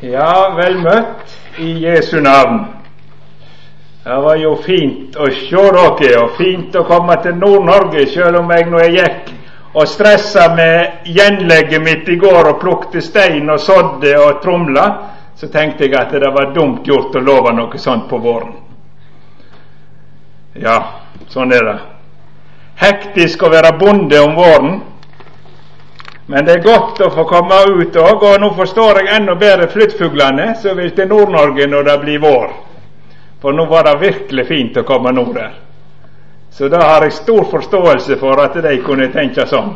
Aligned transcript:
Ja, 0.00 0.54
vel 0.54 0.76
møtt 0.78 1.32
i 1.58 1.72
Jesu 1.82 2.20
navn. 2.20 2.60
Det 4.04 4.18
var 4.22 4.36
jo 4.38 4.52
fint 4.62 5.16
å 5.18 5.26
se 5.34 5.64
dere, 5.98 6.20
og 6.22 6.36
fint 6.38 6.76
å 6.78 6.84
komme 6.86 7.16
til 7.22 7.34
Nord-Norge, 7.34 8.06
selv 8.06 8.38
om 8.38 8.52
jeg 8.54 8.68
nå 8.70 8.84
gikk 8.94 9.32
og 9.74 9.88
stressa 9.90 10.46
med 10.54 11.10
gjenlegget 11.10 11.82
mitt 11.82 12.08
i 12.08 12.16
går 12.16 12.52
og 12.52 12.60
plukte 12.62 13.02
stein 13.04 13.50
og 13.50 13.60
sådde 13.60 14.14
og 14.22 14.38
tromla, 14.42 14.86
så 15.36 15.50
tenkte 15.50 15.84
jeg 15.84 15.98
at 15.98 16.14
det 16.14 16.30
var 16.34 16.54
dumt 16.54 16.86
gjort 16.86 17.18
å 17.18 17.22
love 17.22 17.52
noe 17.54 17.78
sånt 17.78 18.08
på 18.08 18.18
våren. 18.22 18.54
Ja, 20.58 20.78
sånn 21.28 21.52
er 21.52 21.66
det. 21.66 21.76
Hektisk 22.78 23.42
å 23.42 23.50
være 23.50 23.74
bonde 23.78 24.22
om 24.22 24.38
våren. 24.38 24.80
Men 26.30 26.44
det 26.44 26.58
er 26.58 26.64
godt 26.64 26.98
å 27.00 27.08
få 27.08 27.24
komme 27.24 27.56
ut 27.80 27.94
òg, 27.96 28.24
og 28.28 28.40
nå 28.42 28.50
forstår 28.56 29.00
jeg 29.00 29.14
enda 29.16 29.34
bedre 29.40 29.70
flyttfuglene 29.72 30.50
som 30.60 30.76
vil 30.76 30.90
til 30.92 31.08
Nord-Norge 31.08 31.66
når 31.72 31.86
det 31.88 31.94
blir 32.02 32.20
vår. 32.20 32.50
For 33.40 33.56
nå 33.56 33.64
var 33.70 33.88
det 33.88 33.94
virkelig 34.02 34.44
fint 34.46 34.76
å 34.76 34.84
komme 34.84 35.14
nord 35.16 35.32
der. 35.38 35.54
Så 36.52 36.68
da 36.68 36.82
har 36.84 37.06
jeg 37.06 37.16
stor 37.16 37.48
forståelse 37.48 38.18
for 38.20 38.44
at 38.44 38.60
de 38.60 38.74
kunne 38.84 39.08
tenke 39.14 39.46
sånn. 39.48 39.72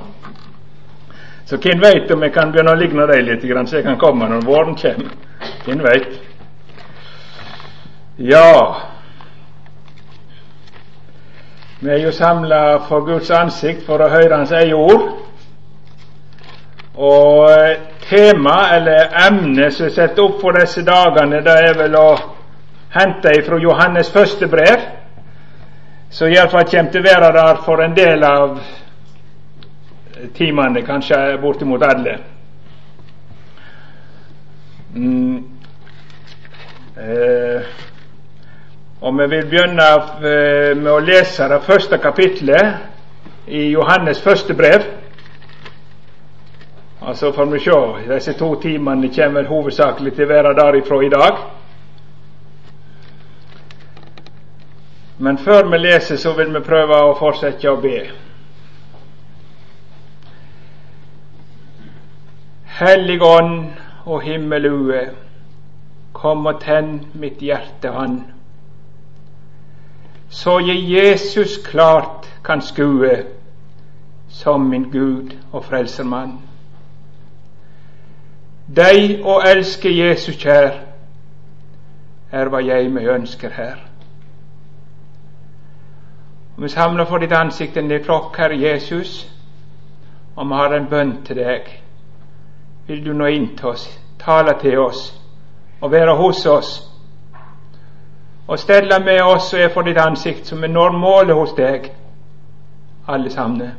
Så 1.49 1.57
hvem 1.57 1.81
veit 1.81 2.13
om 2.13 2.23
jeg 2.25 2.35
kan 2.37 2.53
begynne 2.53 2.77
å 2.77 2.81
ligne 2.81 3.07
dem 3.09 3.27
litt, 3.31 3.49
så 3.69 3.79
jeg 3.79 3.89
kan 3.89 4.01
komme 4.01 4.29
når 4.29 4.45
våren 4.45 4.77
kommer. 4.77 5.17
Hvem 5.65 5.81
veit? 5.83 6.21
Ja 8.19 8.77
Vi 11.81 11.91
er 11.91 11.99
jo 12.05 12.13
samla 12.13 12.85
for 12.87 13.03
Guds 13.09 13.31
ansikt 13.35 13.87
for 13.89 13.99
å 14.05 14.11
høre 14.13 14.37
Hans 14.37 14.53
eie 14.55 14.77
ord. 14.77 15.32
Og 16.97 17.49
tema, 18.09 18.57
eller 18.77 19.15
emnet 19.29 19.73
som 19.73 19.87
er 19.87 19.95
satt 19.95 20.19
opp 20.21 20.41
for 20.43 20.59
disse 20.61 20.85
dagene, 20.85 21.41
det 21.41 21.55
er 21.69 21.79
vel 21.79 21.95
å 21.97 22.09
hente 22.93 23.33
fra 23.47 23.59
Johannes 23.61 24.11
første 24.13 24.49
brev, 24.53 24.83
som 26.13 26.29
iallfall 26.29 26.69
kommer 26.69 26.93
til 26.93 27.01
å 27.01 27.09
være 27.09 27.33
der 27.39 27.63
for 27.65 27.81
en 27.81 27.97
del 27.97 28.25
av 28.29 28.59
timene, 30.37 30.83
kanskje 30.85 31.39
bortimot 31.41 31.83
alle. 31.89 32.19
Mm. 34.93 35.39
Eh, 37.01 37.71
og 39.01 39.15
vi 39.19 39.27
vil 39.33 39.47
begynne 39.49 39.87
eh, 40.21 40.77
med 40.77 40.91
å 40.93 41.01
lese 41.01 41.49
det 41.49 41.63
første 41.65 41.97
kapitlet 41.99 43.49
i 43.49 43.71
Johannes 43.73 44.21
første 44.21 44.55
brev. 44.55 44.85
Altså 47.07 47.33
får 47.33 47.47
vi 47.47 47.61
se. 47.61 48.15
Disse 48.15 48.33
to 48.33 48.55
timene 48.63 49.09
kommer 49.15 49.49
hovedsakelig 49.51 50.15
til 50.15 50.29
å 50.29 50.33
være 50.33 50.55
derifra 50.55 50.99
i 51.03 51.09
dag. 51.11 51.41
Men 55.19 55.39
før 55.39 55.71
vi 55.71 55.79
leser, 55.79 56.17
så 56.17 56.35
vil 56.39 56.55
vi 56.55 56.63
prøve 56.67 56.99
å 56.99 57.17
fortsette 57.19 57.71
å 57.71 57.81
be. 57.83 57.97
Hellig 62.79 63.19
Ånd 63.23 64.07
og 64.07 64.23
himmelue, 64.23 65.03
kom 66.13 66.47
og 66.47 66.63
tenn 66.63 66.95
mitt 67.15 67.43
hjerte 67.43 67.91
an, 67.91 68.17
så 70.33 70.57
jeg 70.65 70.89
Jesus 70.91 71.59
klart 71.67 72.27
kan 72.43 72.63
skue 72.65 73.13
som 74.33 74.65
min 74.71 74.89
Gud 74.91 75.37
og 75.53 75.65
Frelsermann. 75.69 76.52
Deg 78.73 79.21
å 79.29 79.41
elske 79.45 79.91
Jesus 79.93 80.39
kjær, 80.41 80.79
er 82.33 82.49
hva 82.49 82.61
jeg 82.65 82.89
meg 82.89 83.09
ønsker 83.13 83.53
her. 83.53 83.83
Og 86.57 86.63
Vi 86.63 86.69
samler 86.73 87.05
for 87.05 87.21
ditt 87.21 87.35
ansikt 87.37 87.77
en 87.77 87.93
flokk, 88.05 88.37
Herre 88.39 88.57
Jesus, 88.57 89.27
og 90.37 90.49
vi 90.49 90.55
har 90.55 90.73
en 90.73 90.89
bønn 90.89 91.13
til 91.25 91.37
deg. 91.37 91.69
Vil 92.87 93.05
du 93.05 93.13
nå 93.13 93.27
inn 93.27 93.51
til 93.57 93.75
oss, 93.75 93.85
tale 94.19 94.57
til 94.61 94.79
oss 94.79 95.03
og 95.81 95.93
være 95.93 96.17
hos 96.17 96.47
oss, 96.47 96.73
og 98.47 98.59
stelle 98.59 98.99
med 99.05 99.21
oss 99.23 99.53
og 99.55 99.61
er 99.61 99.69
for 99.75 99.83
ditt 99.83 99.99
ansikt, 99.99 100.47
som 100.47 100.63
vi 100.63 100.69
når 100.69 100.97
målet 100.97 101.37
hos 101.37 101.53
deg, 101.59 101.91
alle 103.09 103.31
sammen. 103.31 103.77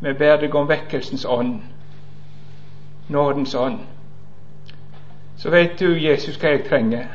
Vi 0.00 0.12
ber 0.12 0.40
deg 0.40 0.54
om 0.54 0.68
vekkelsens 0.68 1.24
ånd 1.28 1.75
nådens 3.08 3.54
ånd. 3.54 3.78
Så 5.36 5.50
vet 5.50 5.78
du, 5.78 5.90
Jesus, 6.00 6.38
hva 6.40 6.54
jeg 6.54 6.64
trenger. 6.68 7.06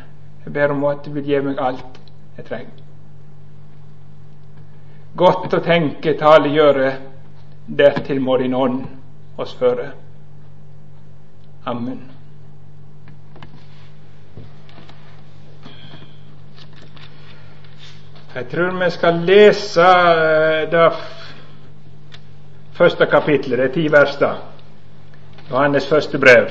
Jeg 0.45 0.53
ber 0.53 0.71
om 0.71 0.85
at 0.85 1.05
du 1.05 1.11
vil 1.11 1.25
gi 1.25 1.41
meg 1.41 1.59
alt 1.59 1.99
jeg 2.37 2.45
trenger. 2.45 2.77
Godt 5.17 5.53
å 5.53 5.59
tenke, 5.65 6.13
tale, 6.17 6.49
gjøre, 6.53 6.93
dertil 7.67 8.21
må 8.23 8.37
din 8.39 8.55
ånd 8.55 8.85
oss 9.41 9.53
føre. 9.59 9.91
Amen. 11.65 11.99
Jeg 18.35 18.47
tror 18.47 18.77
vi 18.79 18.87
skal 18.95 19.19
lese 19.27 19.83
eh, 19.83 20.69
det 20.71 20.87
første 22.73 23.05
kapitlet, 23.11 23.59
det 23.59 23.65
er 23.65 23.73
ti 23.75 23.87
vers 23.91 24.15
da. 24.21 24.31
Johannes 25.51 25.87
første 25.87 26.17
brev. 26.19 26.47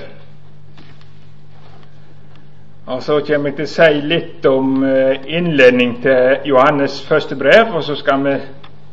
Og 2.87 3.03
Så 3.03 3.21
kommer 3.27 3.49
jeg 3.49 3.57
til 3.57 3.65
å 3.65 3.71
si 3.73 4.01
litt 4.05 4.47
om 4.47 4.83
eh, 4.85 5.23
innledning 5.25 5.95
til 6.03 6.51
Johannes 6.51 6.99
første 7.09 7.37
brev, 7.37 7.71
og 7.75 7.85
så 7.85 7.95
skal 7.97 8.25
vi 8.27 8.35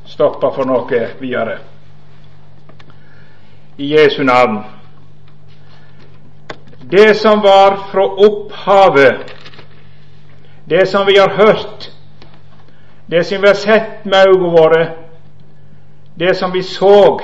stoppe 0.07 0.51
for 0.55 0.63
noe 0.69 1.01
videre. 1.19 1.57
I 3.77 3.89
Jesu 3.97 4.23
navn. 4.23 4.61
Det 6.91 7.17
som 7.19 7.43
var 7.43 7.75
fra 7.91 8.07
opphavet, 8.07 9.35
det 10.69 10.87
som 10.87 11.03
vi 11.07 11.17
har 11.17 11.35
hørt, 11.35 11.91
det 13.11 13.25
som 13.25 13.41
vi 13.41 13.47
har 13.47 13.59
sett 13.59 14.05
med 14.05 14.31
øynene 14.31 14.55
våre, 14.55 14.87
det 16.15 16.37
som 16.37 16.53
vi 16.53 16.63
så 16.63 17.19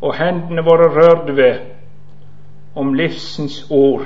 og 0.00 0.14
hendene 0.16 0.64
våre 0.64 0.88
rørte 0.88 1.36
ved, 1.36 1.73
om 2.74 2.94
livsens 2.94 3.66
ord. 3.70 4.02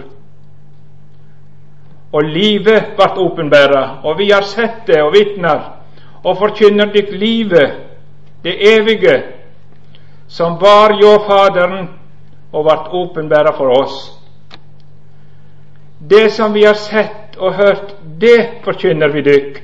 Og 2.13 2.25
livet 2.25 2.85
vart 2.99 3.19
åpenbæra, 3.19 4.01
og 4.05 4.19
vi 4.19 4.31
har 4.31 4.43
sett 4.43 4.87
det 4.87 5.03
og 5.03 5.13
vitnar 5.13 5.75
og 6.25 6.39
forkynner 6.39 6.93
ditt 6.93 7.13
livet, 7.13 7.73
det 8.45 8.55
evige, 8.79 9.23
som 10.29 10.61
var 10.61 10.95
jo 11.01 11.19
Faderen 11.27 11.89
og 12.53 12.65
vart 12.65 12.89
åpenbæra 12.93 13.53
for 13.57 13.69
oss. 13.83 14.13
Det 16.11 16.33
som 16.33 16.55
vi 16.55 16.65
har 16.65 16.75
sett 16.75 17.37
og 17.39 17.55
hørt, 17.55 17.95
det 18.21 18.49
forkynner 18.65 19.09
vi 19.09 19.23
dykk, 19.23 19.63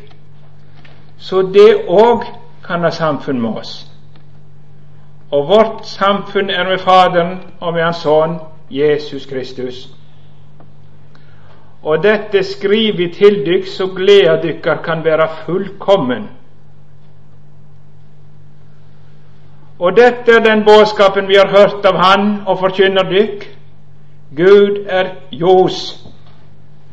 så 1.18 1.42
det 1.42 1.86
òg 1.88 2.24
kan 2.66 2.80
ha 2.80 2.90
samfunn 2.90 3.40
med 3.40 3.60
oss. 3.60 3.90
Og 5.30 5.48
vårt 5.48 5.86
samfunn 5.86 6.50
er 6.50 6.68
med 6.68 6.78
Faderen 6.78 7.38
og 7.60 7.72
med 7.72 7.82
Hans 7.82 7.96
Sønn 7.96 8.38
Jesus 8.70 9.26
Kristus. 9.26 9.88
Og 11.82 12.02
dette 12.02 12.42
skriver 12.42 12.96
vi 12.96 13.10
til 13.12 13.42
dykk 13.46 13.66
så 13.68 13.86
gleda 13.96 14.38
dykkar 14.42 14.82
kan 14.82 15.04
være 15.04 15.28
fullkommen. 15.44 16.28
Og 19.78 19.96
dette 19.96 20.32
er 20.32 20.44
den 20.44 20.64
budskapen 20.64 21.28
vi 21.28 21.34
har 21.34 21.50
hørt 21.50 21.84
av 21.84 21.98
Han 21.98 22.30
og 22.46 22.58
forkynner 22.58 23.04
dykk. 23.10 23.44
Gud 24.36 24.86
er 24.88 25.10
ljos, 25.30 26.06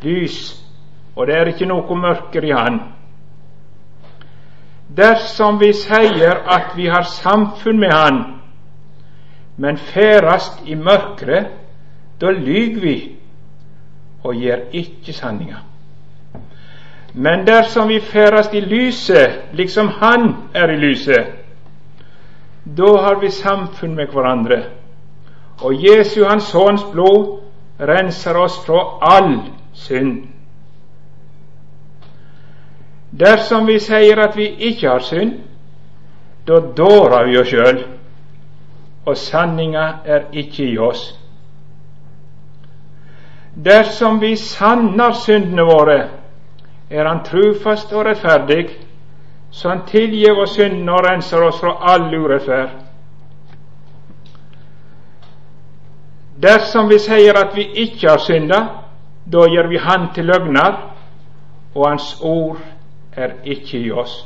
lys, 0.03 0.61
og 1.15 1.27
det 1.27 1.35
er 1.35 1.53
ikke 1.53 1.69
noe 1.69 1.95
mørker 1.95 2.43
i 2.43 2.51
Han. 2.51 2.81
Dersom 4.97 5.59
vi 5.61 5.71
sier 5.73 6.43
at 6.51 6.75
vi 6.75 6.89
har 6.91 7.07
samfunn 7.07 7.79
med 7.79 7.95
Han, 7.95 8.19
men 9.57 9.77
ferdast 9.77 10.61
i 10.65 10.75
mørket, 10.75 11.60
da 12.21 12.31
lyver 12.31 12.81
vi 12.81 12.95
og 14.23 14.35
gjør 14.35 14.57
ikke 14.71 15.13
sanninga. 15.13 15.63
Men 17.13 17.47
dersom 17.47 17.89
vi 17.89 17.99
ferdes 17.99 18.53
i 18.53 18.59
lyset, 18.59 19.41
liksom 19.53 19.87
Han 19.87 20.35
er 20.53 20.69
i 20.69 20.77
lyset, 20.77 21.25
da 22.77 22.97
har 23.01 23.19
vi 23.19 23.29
samfunn 23.29 23.95
med 23.95 24.07
hverandre. 24.07 24.63
Og 25.61 25.73
Jesu 25.83 26.23
Hans 26.25 26.43
Sønns 26.43 26.83
blod 26.91 27.39
renser 27.79 28.37
oss 28.37 28.65
fra 28.65 28.99
all 29.01 29.39
synd. 29.73 30.27
Dersom 33.11 33.67
vi 33.67 33.79
sier 33.79 34.19
at 34.23 34.37
vi 34.37 34.47
ikke 34.47 34.89
har 34.89 34.99
synd, 34.99 35.33
da 36.47 36.59
dårer 36.77 37.27
vi 37.27 37.37
oss 37.37 37.49
sjøl, 37.49 37.83
og 39.05 39.17
sanninga 39.17 39.87
er 40.05 40.29
ikke 40.31 40.63
i 40.63 40.77
oss. 40.77 41.20
Dersom 43.55 44.19
vi 44.19 44.35
sanner 44.37 45.11
syndene 45.11 45.63
våre, 45.63 45.99
er 46.89 47.05
Han 47.05 47.23
trufast 47.23 47.93
og 47.93 48.05
rettferdig, 48.05 48.69
så 49.51 49.69
Han 49.69 49.85
tilgir 49.87 50.39
oss 50.39 50.55
syndene 50.55 50.91
og 50.91 51.05
renser 51.05 51.43
oss 51.43 51.59
fra 51.59 51.75
all 51.93 52.07
urettferd. 52.15 52.79
Dersom 56.41 56.89
vi 56.89 56.97
sier 56.99 57.37
at 57.37 57.55
vi 57.55 57.67
ikke 57.83 58.09
har 58.09 58.17
synda, 58.23 58.61
da 59.25 59.45
gjør 59.45 59.67
vi 59.67 59.77
Han 59.77 60.07
til 60.15 60.25
løgner, 60.25 60.79
og 61.75 61.87
Hans 61.89 62.17
ord 62.21 62.57
er 63.13 63.35
ikke 63.43 63.77
i 63.77 63.91
oss. 63.91 64.25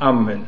Amen. 0.00 0.46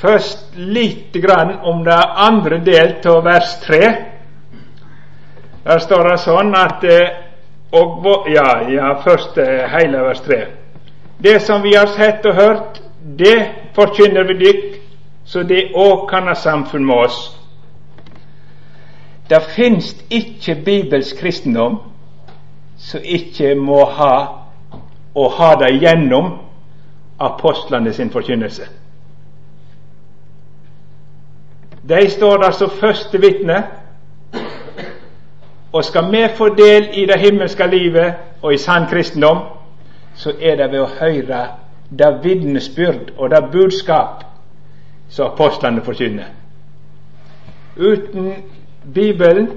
Først 0.00 0.56
lite 0.56 1.20
grann 1.20 1.58
om 1.62 1.84
det 1.84 2.00
andre 2.16 2.58
del 2.64 2.94
av 3.06 3.24
vers 3.24 3.58
3. 3.66 3.80
Der 5.64 5.78
står 5.78 6.08
det 6.08 6.18
sånn 6.20 6.52
at 6.56 6.84
eh, 6.84 7.20
og, 7.74 8.28
ja, 8.30 8.48
ja, 8.70 8.92
først 9.02 9.38
eh, 9.38 9.64
hele 9.72 10.02
vers 10.04 10.20
3. 10.20 10.40
Det 11.18 11.40
som 11.42 11.62
vi 11.62 11.74
har 11.74 11.86
sett 11.86 12.26
og 12.26 12.34
hørt, 12.34 12.80
det 13.18 13.38
forkynner 13.74 14.28
vi 14.28 14.38
dykk, 14.44 14.64
så 15.24 15.42
det 15.42 15.72
òg 15.74 16.06
kan 16.10 16.28
ha 16.28 16.34
samfunn 16.34 16.84
med 16.86 17.06
oss. 17.06 17.18
Det 19.28 19.40
finnes 19.56 19.94
ikke 20.12 20.54
bibelsk 20.64 21.18
kristendom 21.20 21.80
som 22.76 23.00
ikke 23.00 23.54
må 23.56 23.84
ha 23.96 24.16
og 25.14 25.30
ha 25.38 25.54
det 25.62 25.72
gjennom 25.80 26.43
apostlene 27.18 27.92
sin 27.92 28.10
forkynnelse. 28.10 28.62
De 31.88 32.10
står 32.10 32.36
der 32.36 32.50
som 32.50 32.70
første 32.70 33.20
vitne, 33.20 33.64
og 35.72 35.84
skal 35.84 36.12
vi 36.12 36.28
få 36.36 36.48
del 36.54 36.88
i 36.92 37.06
det 37.06 37.20
himmelske 37.20 37.66
livet 37.66 38.14
og 38.42 38.54
i 38.54 38.58
sann 38.58 38.86
kristendom, 38.90 39.38
så 40.14 40.32
er 40.40 40.56
det 40.56 40.70
ved 40.72 40.80
å 40.80 40.90
høre 41.00 41.40
det 41.98 42.10
vitnesbyrd 42.22 43.12
og 43.16 43.30
det 43.30 43.42
budskap 43.52 44.24
som 45.08 45.32
apostlene 45.32 45.82
forkynner. 45.82 46.30
Uten 47.76 48.32
Bibelen, 48.94 49.50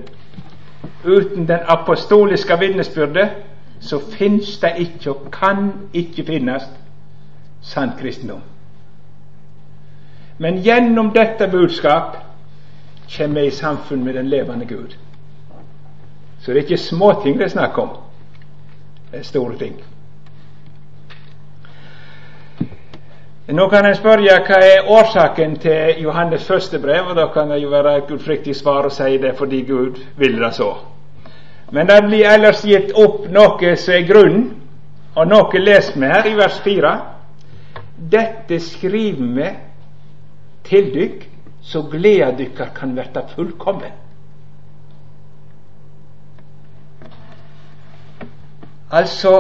uten 1.06 1.48
den 1.48 1.60
apostoliske 1.68 2.60
vitnesbyrdet, 2.60 3.30
så 3.80 4.00
finnes 4.00 4.58
det 4.60 4.74
ikke 4.78 5.12
og 5.12 5.32
kan 5.32 5.72
ikke 5.94 6.26
finnes 6.26 6.64
sann 7.68 7.92
kristendom. 8.00 8.42
Men 10.38 10.62
gjennom 10.62 11.12
dette 11.14 11.48
budskap 11.48 12.18
kommer 13.18 13.42
vi 13.42 13.48
i 13.48 13.52
samfunn 13.52 14.04
med 14.04 14.16
den 14.16 14.30
levende 14.30 14.66
Gud. 14.66 14.96
Så 16.40 16.52
det 16.52 16.60
er 16.60 16.64
ikke 16.64 16.78
småting 16.78 17.38
det 17.40 17.46
er 17.46 17.56
snakk 17.56 17.78
om. 17.78 17.90
Det 19.12 19.20
er 19.20 19.24
store 19.24 19.58
ting. 19.58 19.80
Nå 23.48 23.70
kan 23.72 23.86
en 23.88 23.96
spørre 23.96 24.40
hva 24.44 24.60
er 24.60 24.90
årsaken 24.92 25.56
til 25.64 26.02
Johannes 26.04 26.48
første 26.48 26.80
brev, 26.84 27.08
og 27.08 27.16
da 27.16 27.30
kan 27.34 27.50
det 27.50 27.62
jo 27.64 27.70
være 27.72 27.98
et 27.98 28.08
gudfryktig 28.08 28.56
svar 28.56 28.86
å 28.86 28.92
si 28.92 29.18
det 29.24 29.38
fordi 29.40 29.62
Gud 29.68 30.00
vil 30.20 30.36
det 30.42 30.54
så. 30.56 30.74
Men 31.72 31.88
det 31.88 32.02
blir 32.06 32.28
ellers 32.28 32.64
gitt 32.64 32.92
opp 32.96 33.30
noe 33.32 33.76
som 33.76 33.94
er 33.96 34.08
grunnen, 34.08 34.50
og 35.16 35.32
noe 35.32 35.60
leser 35.64 36.00
vi 36.00 36.12
her 36.12 36.28
i 36.28 36.36
vers 36.36 36.60
4. 36.64 36.92
Dette 37.98 38.60
skriver 38.62 39.34
vi 39.36 39.48
til 40.68 40.92
dykk, 40.94 41.24
så 41.62 41.82
gleda 41.92 42.32
dykkar 42.38 42.70
kan 42.76 42.94
verta 42.96 43.26
fullkommen. 43.28 43.92
Altså 48.92 49.34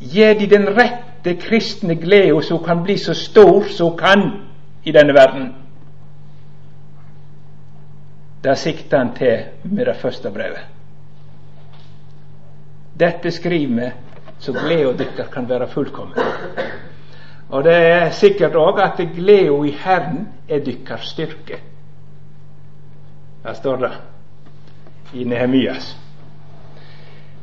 gi 0.00 0.26
de 0.40 0.48
den 0.50 0.66
rette 0.74 1.36
kristne 1.38 1.94
gleda 1.94 2.40
som 2.42 2.64
kan 2.64 2.82
bli 2.82 2.96
så 2.98 3.14
stor 3.14 3.68
som 3.70 3.96
kan 3.96 4.24
i 4.82 4.92
denne 4.92 5.14
verden. 5.14 5.52
Det 8.42 8.56
sikter 8.58 8.98
han 8.98 9.14
til 9.14 9.44
med 9.64 9.86
det 9.86 9.96
første 9.96 10.30
brevet. 10.30 10.66
Dette 12.98 13.30
skriver 13.30 13.74
vi 13.74 13.90
så 14.38 14.52
gleda 14.52 14.92
dykkar 14.98 15.30
kan 15.32 15.48
være 15.48 15.68
fullkommen. 15.68 16.18
Og 17.48 17.64
det 17.64 17.74
er 17.74 18.10
sikkert 18.10 18.56
òg 18.56 18.80
at 18.84 19.00
gleda 19.14 19.56
i 19.64 19.72
Herren 19.84 20.28
er 20.48 20.64
dykkar 20.64 21.00
styrke. 21.02 21.60
Der 23.42 23.54
står 23.54 23.76
det 23.76 23.92
i 25.14 25.24
Nehemias. 25.24 25.96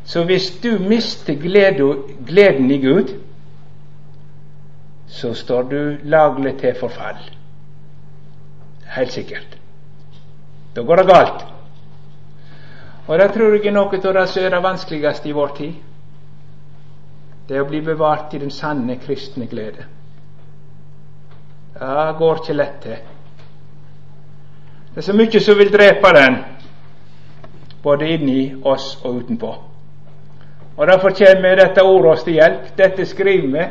Så 0.05 0.23
hvis 0.23 0.51
du 0.63 0.77
mister 0.89 1.33
gleden 2.25 2.71
i 2.71 2.81
Gud, 2.81 3.15
så 5.07 5.33
står 5.33 5.61
du 5.61 5.97
laglig 6.03 6.57
til 6.59 6.75
forfall. 6.79 7.17
Helt 8.95 9.11
sikkert. 9.11 9.57
Da 10.75 10.81
går 10.81 10.95
det 10.95 11.05
galt. 11.05 11.45
Og 13.07 13.19
det 13.19 13.31
tror 13.33 13.53
jeg 13.53 13.65
er 13.65 13.73
noe 13.73 13.97
av 13.97 14.13
det 14.13 14.29
som 14.29 14.43
er 14.43 14.49
det 14.49 14.63
vanskeligste 14.63 15.29
i 15.29 15.35
vår 15.35 15.53
tid. 15.57 15.73
Det 17.47 17.55
er 17.55 17.61
å 17.61 17.69
bli 17.69 17.81
bevart 17.85 18.33
i 18.33 18.41
den 18.41 18.51
sanne 18.51 18.97
kristne 19.01 19.45
glede. 19.47 19.85
Det 21.75 22.15
går 22.17 22.41
ikke 22.41 22.57
lett 22.57 22.81
til. 22.81 22.97
Det 24.93 25.01
er 25.01 25.05
så 25.05 25.13
mye 25.13 25.39
som 25.43 25.57
vil 25.59 25.71
drepe 25.73 26.11
den, 26.15 26.37
både 27.83 28.09
inni 28.15 28.39
oss 28.63 28.95
og 29.03 29.21
utenpå. 29.21 29.53
Og 30.77 30.87
Derfor 30.87 31.09
kommer 31.09 31.55
dette 31.55 31.83
ordet 31.83 32.11
oss 32.11 32.23
til 32.23 32.39
hjelp. 32.39 32.71
Dette 32.77 33.05
skriver 33.05 33.51
vi 33.51 33.67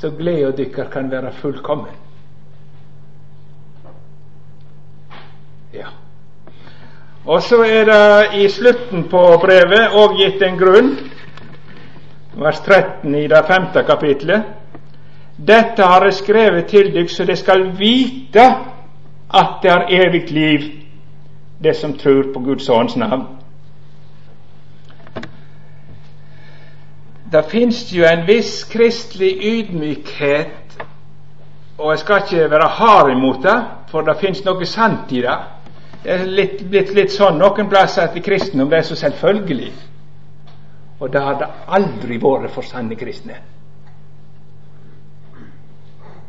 så 0.00 0.10
gleda 0.10 0.50
dykkar 0.56 0.90
kan 0.90 1.10
være 1.10 1.32
fullkommen. 1.32 1.96
Ja. 5.74 5.86
Og 7.26 7.42
så 7.42 7.62
er 7.62 7.84
det 7.84 8.42
i 8.42 8.48
slutten 8.48 9.04
på 9.10 9.20
brevet 9.42 9.92
òg 9.94 10.16
gitt 10.18 10.42
en 10.42 10.56
grunn, 10.58 10.94
vers 12.34 12.60
13 12.60 13.14
i 13.14 13.26
det 13.28 13.42
femte 13.46 13.82
kapitlet. 13.82 14.42
Dette 15.36 15.82
har 15.82 16.04
jeg 16.04 16.14
skrevet 16.14 16.66
til 16.68 16.92
dykk 16.94 17.10
så 17.10 17.24
de 17.24 17.36
skal 17.36 17.70
vite 17.78 18.44
at 19.30 19.60
det 19.62 19.70
har 19.70 19.86
evig 19.88 20.30
liv, 20.30 20.70
det 21.62 21.76
som 21.76 21.94
tror 21.98 22.32
på 22.34 22.40
Guds 22.40 22.68
ånds 22.68 22.96
navn. 22.96 23.26
Det 27.32 27.44
finnes 27.48 27.92
jo 27.94 28.04
en 28.04 28.26
viss 28.26 28.64
kristelig 28.64 29.36
ydmykhet, 29.46 30.80
og 31.78 31.90
jeg 31.90 31.98
skal 31.98 32.22
ikke 32.24 32.50
være 32.50 32.68
hard 32.68 33.10
imot 33.10 33.42
det, 33.42 33.58
for 33.88 34.02
det 34.02 34.18
finnes 34.18 34.42
noe 34.44 34.66
sant 34.66 35.12
i 35.12 35.22
det. 35.22 35.36
Det 36.02 36.12
er 36.12 36.24
litt, 36.26 36.64
blitt 36.70 36.90
litt 36.96 37.12
sånn 37.12 37.38
noen 37.38 37.68
plasser 37.70 38.08
at 38.08 38.18
kristendom 38.24 38.70
det 38.70 38.80
er 38.80 38.88
så 38.88 38.96
selvfølgelig. 38.98 39.70
Og 41.00 41.12
det 41.12 41.20
har 41.20 41.38
det 41.40 41.48
aldri 41.68 42.18
vært 42.20 42.52
for 42.54 42.66
sanne 42.66 42.96
kristne. 42.96 43.38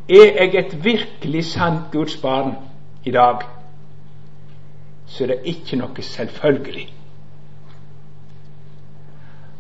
Er 0.09 0.43
jeg 0.43 0.55
et 0.55 0.77
virkelig 0.83 1.45
sant 1.45 1.91
Guds 1.91 2.17
barn 2.17 2.55
i 3.05 3.11
dag, 3.11 3.43
så 5.07 5.23
er 5.23 5.27
det 5.27 5.41
ikke 5.53 5.77
noe 5.79 6.03
selvfølgelig. 6.03 6.87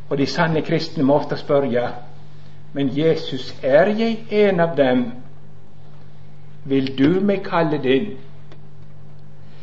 Og 0.09 0.17
de 0.17 0.25
sanne 0.27 0.61
kristne 0.61 1.03
må 1.03 1.19
ofte 1.19 1.37
spørre 1.39 1.91
men 2.73 2.89
Jesus, 2.97 3.55
er 3.63 3.85
jeg 3.85 4.25
en 4.31 4.59
av 4.59 4.75
dem? 4.77 5.05
Vil 6.63 6.97
du 6.97 7.19
meg 7.21 7.43
kalle 7.43 7.81
din? 7.83 8.13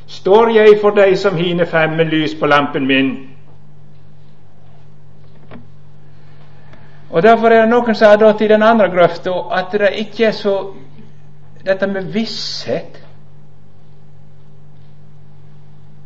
Står 0.06 0.50
jeg 0.52 0.78
for 0.80 0.96
deg 0.96 1.16
som 1.18 1.36
hine 1.36 1.66
fem 1.66 1.96
med 1.96 2.12
lys 2.12 2.34
på 2.34 2.46
lampen 2.46 2.86
min? 2.86 3.37
Og 7.10 7.22
Derfor 7.22 7.48
er 7.48 7.62
det 7.62 7.70
noen 7.70 7.94
som 7.94 8.10
har 8.10 8.18
dratt 8.20 8.42
i 8.44 8.48
den 8.48 8.62
andre 8.62 8.90
grøfta 8.92 9.32
at 9.56 9.72
det 9.72 9.94
ikke 10.04 10.26
er 10.28 10.36
så 10.36 10.56
Dette 11.64 11.86
med 11.86 12.12
visshet 12.12 12.98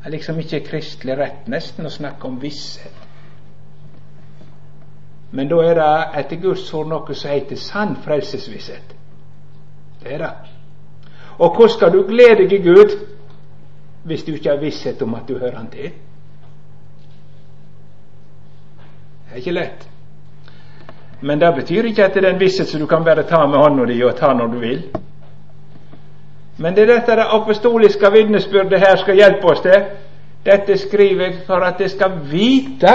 er 0.04 0.10
liksom 0.10 0.38
ikke 0.38 0.64
kristelig 0.66 1.14
rett 1.18 1.46
nesten 1.46 1.86
å 1.86 1.92
snakke 1.92 2.26
om 2.26 2.40
visshet. 2.42 2.96
Men 5.30 5.48
da 5.48 5.60
er 5.62 5.78
det 5.78 5.90
etter 6.20 6.40
Guds 6.42 6.64
ord 6.74 6.88
noe 6.90 7.14
som 7.14 7.30
heter 7.30 7.60
sann 7.60 7.94
frelsesvisshet. 8.02 8.96
Det 10.02 10.16
er 10.16 10.24
det. 10.24 10.32
Og 11.38 11.54
hvordan 11.54 11.76
skal 11.76 11.92
du 11.94 12.02
glede 12.08 12.42
deg 12.42 12.52
i 12.52 12.62
Gud 12.64 12.96
hvis 14.04 14.24
du 14.26 14.34
ikke 14.34 14.50
har 14.50 14.60
visshet 14.60 15.02
om 15.02 15.14
at 15.14 15.28
du 15.28 15.38
hører 15.38 15.56
Han 15.56 15.70
til? 15.70 15.92
Det 19.22 19.32
er 19.32 19.36
ikke 19.44 19.54
lett. 19.60 19.91
Men 21.22 21.38
det 21.38 21.54
betyr 21.54 21.86
ikke 21.86 22.04
at 22.04 22.14
det 22.14 22.24
er 22.24 22.34
en 22.34 22.40
visshet 22.40 22.68
som 22.68 22.80
du 22.80 22.86
kan 22.86 23.04
bare 23.04 23.22
ta 23.22 23.46
med 23.46 23.58
hånda 23.58 23.84
di 23.86 24.00
og 24.02 24.16
ta 24.18 24.32
når 24.34 24.46
du 24.46 24.58
vil. 24.58 24.82
Men 26.58 26.74
det 26.74 26.82
er 26.82 26.94
dette 26.96 27.16
det 27.16 27.26
apostoliske 27.30 28.10
vitnesbyrdet 28.12 28.80
her 28.80 28.96
skal 28.96 29.16
hjelpe 29.16 29.46
oss 29.52 29.62
til. 29.62 29.84
Dette 30.44 30.78
skriver 30.78 31.24
jeg 31.24 31.44
for 31.46 31.62
at 31.62 31.78
det 31.78 31.90
skal 31.90 32.18
vite 32.30 32.94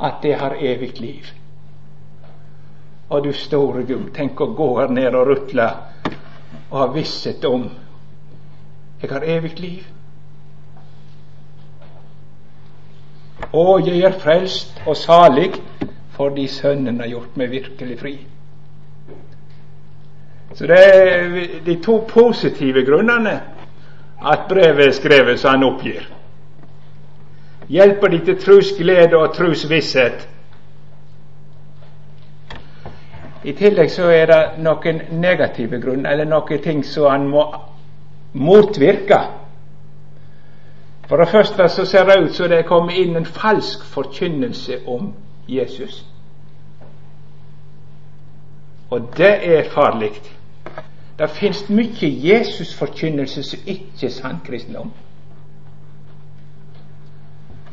at 0.00 0.22
det 0.22 0.34
har 0.34 0.54
evig 0.60 1.00
liv. 1.00 1.24
Og 3.10 3.24
du 3.24 3.32
store 3.32 3.82
Gud, 3.86 4.10
tenk 4.14 4.40
å 4.40 4.52
gå 4.54 4.70
her 4.80 4.88
ned 4.90 5.14
og 5.14 5.26
rutle 5.26 5.68
og 6.70 6.78
ha 6.78 6.86
visshet 6.94 7.44
om 7.44 7.68
jeg 9.02 9.10
har 9.10 9.22
evig 9.22 9.58
liv. 9.60 9.95
Og 13.52 13.86
jeg 13.86 14.00
er 14.00 14.18
frelst 14.18 14.82
og 14.86 14.96
salig 14.96 15.52
fordi 16.16 16.46
Sønnen 16.48 17.00
har 17.00 17.10
gjort 17.12 17.36
meg 17.36 17.50
virkelig 17.50 17.98
fri. 18.00 18.14
Så 20.56 20.66
det 20.66 20.78
er 20.80 21.34
de 21.66 21.74
to 21.84 21.98
positive 22.08 22.84
grunnene 22.86 23.34
at 24.24 24.46
brevet 24.48 24.86
er 24.86 24.94
skrevet 24.96 25.40
som 25.40 25.50
han 25.50 25.66
oppgir. 25.66 26.06
Hjelper 27.68 28.08
de 28.08 28.22
til 28.24 28.38
trosglede 28.40 29.16
og 29.16 29.34
trosvisshet. 29.34 30.28
I 33.44 33.52
tillegg 33.52 33.90
så 33.90 34.08
er 34.10 34.26
det 34.30 34.40
noen 34.64 35.02
negative 35.20 35.78
grunner, 35.82 36.10
eller 36.10 36.26
noen 36.26 36.62
ting 36.62 36.80
som 36.86 37.10
han 37.10 37.28
må 37.30 37.44
motvirke. 38.32 39.18
For 41.08 41.16
det 41.16 41.28
første 41.28 41.68
så 41.68 41.84
ser 41.84 42.04
det 42.04 42.22
ut 42.24 42.34
som 42.34 42.48
det 42.48 42.58
er 42.58 42.68
kommet 42.68 42.96
inn 42.98 43.16
en 43.16 43.26
falsk 43.26 43.84
forkynnelse 43.84 44.80
om 44.86 45.12
Jesus. 45.48 46.04
Og 48.90 49.00
det 49.16 49.56
er 49.56 49.70
farlig. 49.70 50.10
Det 51.18 51.30
fins 51.30 51.68
mye 51.68 52.10
Jesus-forkynnelse 52.28 53.42
som 53.42 53.60
ikke 53.66 54.06
er 54.06 54.10
sann 54.10 54.40
kristendom. 54.46 54.92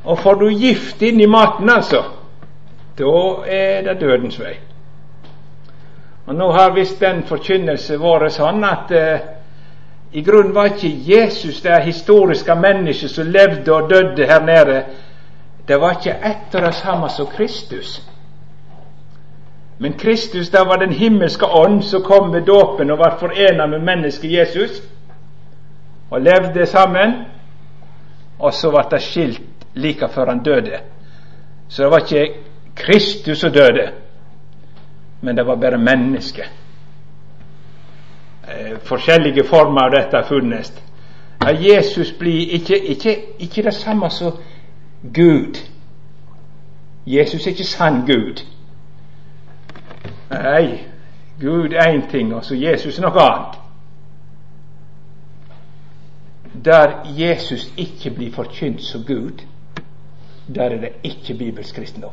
Og 0.04 0.20
får 0.20 0.34
du 0.34 0.50
gift 0.50 1.02
inn 1.02 1.20
i 1.22 1.26
maten, 1.26 1.70
altså, 1.70 2.04
da 2.98 3.12
er 3.48 3.82
det 3.82 4.02
dødens 4.02 4.40
vei. 4.40 4.56
Og 6.26 6.36
Nå 6.36 6.52
har 6.52 6.74
visst 6.74 7.00
den 7.02 7.24
forkynnelse 7.24 8.00
vært 8.00 8.32
sånn 8.36 8.64
at 8.64 8.92
eh, 8.92 9.26
i 10.14 10.22
grunnen 10.22 10.54
var 10.56 10.66
ikke 10.66 10.94
Jesus 11.08 11.62
det 11.62 11.84
historiske 11.84 12.56
mennesket 12.56 13.12
som 13.12 13.32
levde 13.34 13.74
og 13.74 13.90
døde 13.90 14.26
her 14.30 14.46
nede. 14.46 14.84
Det 15.68 15.80
var 15.82 15.98
ikke 15.98 16.14
ett 16.30 16.56
og 16.56 16.62
det 16.62 16.74
samme 16.76 17.10
som 17.10 17.28
Kristus. 17.28 18.02
Men 19.78 19.94
Kristus 19.94 20.50
det 20.50 20.60
var 20.60 20.78
den 20.78 20.94
himmelske 20.94 21.46
ånd 21.46 21.82
som 21.84 22.04
kom 22.04 22.34
ved 22.34 22.42
dåpen 22.46 22.92
og 22.92 22.98
var 22.98 23.18
forena 23.20 23.66
med 23.66 23.80
mennesket 23.80 24.32
Jesus 24.32 24.82
og 26.12 26.22
levde 26.22 26.66
sammen. 26.66 27.14
Og 28.40 28.54
så 28.54 28.70
ble 28.70 28.86
det 28.92 29.02
skilt 29.02 29.42
like 29.74 30.08
før 30.10 30.30
han 30.30 30.44
døde. 30.44 30.78
Så 31.68 31.84
det 31.84 31.92
var 31.92 32.06
ikke 32.06 32.34
Kristus 32.76 33.40
som 33.40 33.52
døde, 33.52 33.90
men 35.22 35.38
det 35.38 35.46
var 35.48 35.56
bare 35.56 35.78
mennesket. 35.78 36.63
Eh, 38.48 38.80
forskjellige 38.84 39.44
former 39.44 39.82
av 39.82 39.92
dette 39.92 40.24
funnes. 40.28 40.74
At 41.40 41.64
Jesus 41.64 42.12
blir 42.12 42.50
ikke, 42.52 42.78
ikke, 42.86 43.16
ikke 43.40 43.64
det 43.64 43.74
samme 43.74 44.10
som 44.10 44.32
Gud. 45.14 45.58
Jesus 47.06 47.46
er 47.46 47.52
ikke 47.52 47.64
sann 47.64 48.02
Gud. 48.06 48.44
Nei, 50.32 50.80
Gud 51.40 51.74
er 51.74 51.94
én 51.94 52.10
ting, 52.12 52.34
og 52.36 52.46
så 52.46 52.56
Jesus 52.56 53.00
er 53.00 53.08
noe 53.08 53.22
annet. 53.22 53.60
Der 56.66 56.92
Jesus 57.18 57.72
ikke 57.78 58.12
blir 58.12 58.32
forkynt 58.32 58.84
som 58.84 59.04
Gud, 59.08 59.44
der 60.56 60.64
er 60.64 60.80
det 60.80 60.90
ikke 61.04 61.38
bibelsk 61.38 61.76
kristendom. 61.76 62.12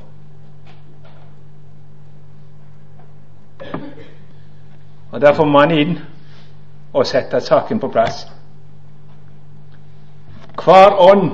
Og 5.10 5.20
Der 5.20 5.34
får 5.34 5.44
man 5.44 5.70
inn 5.70 5.98
og 6.92 7.06
sette 7.06 7.40
saken 7.40 7.80
på 7.80 7.88
plass. 7.88 8.26
Hver 10.64 10.96
ånd 10.98 11.30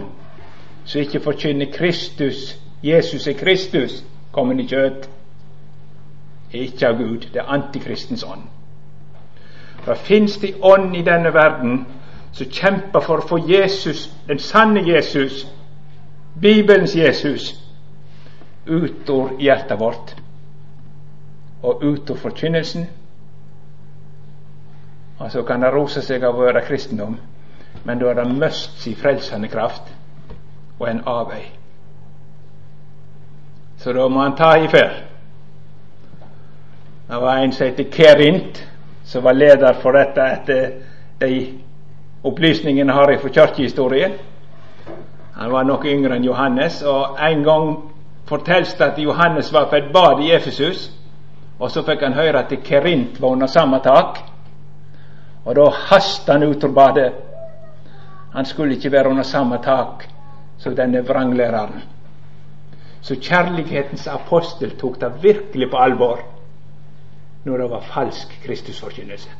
som 0.84 1.00
ikke 1.00 1.20
forkynner 1.20 1.72
Kristus, 1.72 2.58
Jesus 2.82 3.26
er 3.26 3.32
Kristus, 3.32 4.04
kommer 4.32 4.60
i 4.60 4.66
kjøtt, 4.68 5.08
er 6.52 6.60
ikke 6.60 6.88
av 6.88 6.98
Gud. 6.98 7.28
Det 7.32 7.40
er 7.40 7.48
antikristens 7.50 8.24
ånd. 8.24 8.44
Det 9.86 9.98
fins 9.98 10.36
det 10.38 10.54
ånd 10.62 10.96
i 10.96 11.02
denne 11.02 11.34
verden 11.34 11.86
som 12.32 12.50
kjemper 12.52 13.00
for 13.00 13.22
å 13.22 13.28
få 13.28 13.38
Jesus, 13.48 14.10
den 14.28 14.38
sanne 14.38 14.82
Jesus, 14.86 15.46
Bibelens 16.42 16.94
Jesus, 16.96 17.54
ut 18.66 19.10
av 19.10 19.40
hjertet 19.40 19.80
vårt 19.80 20.14
og 21.62 21.82
ut 21.82 22.10
av 22.10 22.18
forkynnelsen. 22.20 22.86
Og 25.18 25.30
så 25.32 25.42
kan 25.42 25.60
det 25.60 25.72
rose 25.72 26.02
seg 26.04 26.24
av 26.24 26.36
å 26.36 26.44
være 26.44 26.64
kristendom, 26.66 27.16
men 27.84 27.98
da 27.98 28.10
har 28.10 28.18
det 28.20 28.26
mist 28.32 28.80
sin 28.82 28.96
frelsende 28.96 29.48
kraft 29.48 29.92
og 30.78 30.88
en 30.90 31.02
avvei. 31.08 31.42
Så 33.80 33.92
da 33.92 34.08
må 34.08 34.20
han 34.20 34.36
ta 34.36 34.56
i 34.58 34.68
fer 34.68 35.02
Det 37.06 37.20
var 37.22 37.38
en 37.38 37.52
som 37.52 37.66
het 37.66 37.94
Kerint, 37.94 38.62
som 39.04 39.22
var 39.22 39.32
leder 39.32 39.76
for 39.82 39.94
dette 39.94 40.20
etter 40.20 40.70
de 41.20 41.58
opplysningene 42.26 42.92
har 42.92 43.10
jeg 43.10 43.20
fra 43.20 43.28
kirkehistorien. 43.28 44.16
Han 45.36 45.52
var 45.52 45.64
noe 45.68 45.86
yngre 45.86 46.16
enn 46.16 46.24
Johannes, 46.26 46.80
og 46.82 47.20
en 47.22 47.44
gang 47.44 47.68
fortelles 48.26 48.74
det 48.74 48.84
at 48.84 48.98
Johannes 48.98 49.52
var 49.52 49.68
på 49.70 49.76
et 49.76 49.92
bad 49.94 50.24
i 50.24 50.32
Efesus, 50.34 50.90
og 51.58 51.70
så 51.70 51.84
fikk 51.86 52.02
han 52.02 52.18
høre 52.18 52.42
at 52.42 52.52
Kerint 52.64 53.20
var 53.20 53.36
under 53.36 53.46
samme 53.46 53.78
tak. 53.84 54.18
Og 55.46 55.54
da 55.54 55.68
hastet 55.70 56.32
han 56.34 56.42
ut 56.42 56.64
av 56.64 56.74
badet. 56.74 57.12
Han 58.34 58.44
skulle 58.44 58.74
ikke 58.74 58.92
være 58.92 59.10
under 59.10 59.22
samme 59.22 59.58
tak 59.62 60.08
som 60.58 60.74
denne 60.76 61.04
vranglæreren. 61.06 61.82
Så 63.00 63.14
kjærlighetens 63.22 64.06
apostel 64.10 64.74
tok 64.78 65.00
det 65.00 65.12
virkelig 65.22 65.70
på 65.70 65.76
alvor 65.76 66.20
når 67.44 67.58
det 67.58 67.70
var 67.70 67.80
falsk 67.94 68.40
Kristusforkynnelse. 68.44 69.30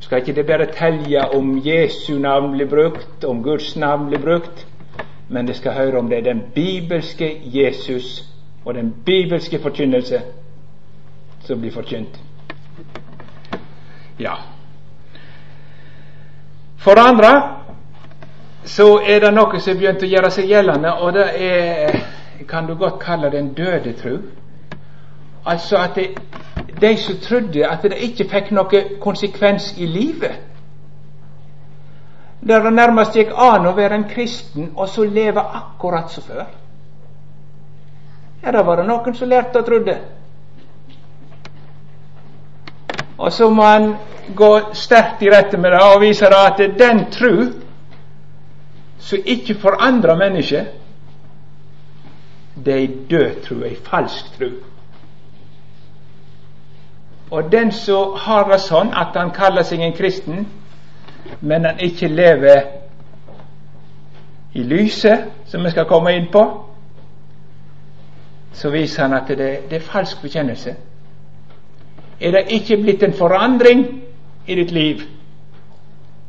Skal 0.00 0.18
ikke 0.18 0.34
det 0.34 0.46
bare 0.46 0.66
telje 0.66 1.24
om 1.34 1.58
Jesu 1.64 2.18
navn 2.18 2.52
blir 2.52 2.68
brukt, 2.70 3.24
om 3.24 3.42
Guds 3.42 3.76
navn 3.76 4.06
blir 4.06 4.22
brukt, 4.22 4.66
men 5.28 5.46
det 5.46 5.56
skal 5.56 5.72
høre 5.72 5.98
om 5.98 6.08
det 6.08 6.18
er 6.18 6.22
den 6.22 6.42
bibelske 6.54 7.40
Jesus 7.44 8.24
og 8.64 8.74
den 8.74 8.94
bibelske 9.06 9.58
forkynnelse 9.58 10.22
som 11.44 11.60
blir 11.60 11.72
forkynt. 11.72 12.20
Ja. 14.20 14.36
For 16.80 16.96
det 16.96 17.04
andre 17.08 17.32
så 18.64 18.98
er 19.00 19.20
det 19.24 19.32
noe 19.34 19.60
som 19.60 19.72
har 19.72 19.80
begynt 19.80 20.02
å 20.04 20.08
gjøre 20.10 20.30
seg 20.34 20.50
gjeldende, 20.52 20.92
og 21.00 21.14
det 21.16 21.28
er 21.40 22.00
kan 22.48 22.66
du 22.66 22.74
godt 22.74 23.00
kalle 23.00 23.30
det 23.30 23.38
en 23.38 23.54
dødetru. 23.54 24.18
Altså 25.46 25.76
at 25.76 25.94
det, 25.94 26.08
de 26.80 26.96
som 26.96 27.16
trodde 27.22 27.68
at 27.68 27.82
det 27.82 27.98
ikke 27.98 28.28
fikk 28.28 28.50
noe 28.50 28.84
konsekvens 29.00 29.74
i 29.78 29.86
livet. 29.86 30.40
Der 32.48 32.62
det 32.62 32.72
nærmest 32.72 33.16
gikk 33.16 33.32
an 33.36 33.68
å 33.68 33.76
være 33.76 33.94
en 33.94 34.08
kristen 34.08 34.72
og 34.76 34.88
så 34.88 35.04
leve 35.04 35.40
akkurat 35.40 36.10
som 36.10 36.24
før. 36.24 36.46
Ja, 38.42 38.52
da 38.52 38.62
var 38.64 38.80
det 38.80 38.86
noen 38.88 39.14
som 39.14 39.28
lærte 39.28 39.60
og 39.60 39.66
trodde. 39.66 39.98
Og 43.20 43.32
så 43.32 43.50
må 43.50 43.62
han 43.62 43.94
gå 44.36 44.50
sterkt 44.72 45.22
i 45.22 45.28
rette 45.28 45.58
med 45.60 45.74
det 45.74 45.80
og 45.84 46.00
vise 46.00 46.28
at 46.32 46.56
det 46.58 46.70
er 46.70 46.78
den 46.78 47.02
tru 47.12 47.50
som 49.00 49.18
ikke 49.24 49.54
forandrer 49.60 50.16
mennesket, 50.16 50.66
det 52.64 52.72
er 52.74 52.78
ei 52.78 52.90
død 53.10 53.42
tru, 53.44 53.62
ei 53.64 53.76
falsk 53.76 54.32
tru. 54.38 54.50
Og 57.30 57.52
den 57.52 57.72
som 57.72 58.16
har 58.16 58.48
det 58.50 58.60
sånn 58.64 58.92
at 58.96 59.16
han 59.16 59.32
kaller 59.36 59.64
seg 59.64 59.84
en 59.84 59.96
kristen, 59.96 60.46
men 61.40 61.64
han 61.64 61.80
ikke 61.80 62.08
lever 62.08 62.62
i 64.52 64.64
lyset, 64.64 65.28
som 65.46 65.64
vi 65.64 65.70
skal 65.70 65.88
komme 65.88 66.16
inn 66.16 66.28
på, 66.32 66.44
så 68.52 68.70
viser 68.72 69.02
han 69.06 69.20
at 69.20 69.28
det, 69.28 69.50
det 69.70 69.78
er 69.78 69.90
falsk 69.92 70.22
bekjennelse. 70.22 70.74
Er 72.20 72.36
det 72.36 72.50
ikke 72.52 72.76
blitt 72.82 73.02
en 73.02 73.16
forandring 73.16 73.86
i 74.46 74.54
ditt 74.54 74.70
liv, 74.70 75.02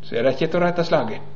så 0.01 0.15
er 0.15 0.23
det 0.23 0.35
ikke 0.35 0.47
til 0.51 0.61
å 0.61 0.63
rette 0.63 0.85
slaget. 0.87 1.27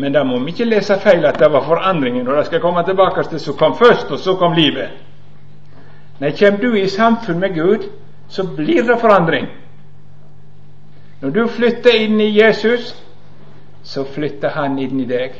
Men 0.00 0.14
da 0.14 0.22
må 0.24 0.38
vi 0.40 0.54
ikke 0.54 0.68
lese 0.68 0.96
feil 1.02 1.26
at 1.28 1.38
det 1.38 1.50
var 1.52 1.66
forandringen, 1.66 2.28
og 2.28 2.36
det 2.36 2.46
skal 2.46 2.62
komme 2.62 2.82
tilbake 2.86 3.22
til 3.28 3.40
som 3.42 3.58
kom 3.58 3.76
først, 3.78 4.10
og 4.10 4.18
så 4.18 4.36
kom 4.40 4.54
livet. 4.56 4.96
Nei, 6.20 6.32
kommer 6.36 6.60
du 6.60 6.76
i 6.76 6.88
samfunn 6.88 7.40
med 7.40 7.54
Gud, 7.54 7.86
så 8.28 8.44
blir 8.56 8.82
det 8.86 9.00
forandring. 9.00 9.48
Når 11.20 11.30
du 11.30 11.46
flytter 11.48 11.96
inn 12.00 12.20
i 12.20 12.30
Jesus, 12.38 12.94
så 13.82 14.04
flytter 14.04 14.54
han 14.56 14.78
inn 14.78 15.00
i 15.00 15.08
deg, 15.08 15.36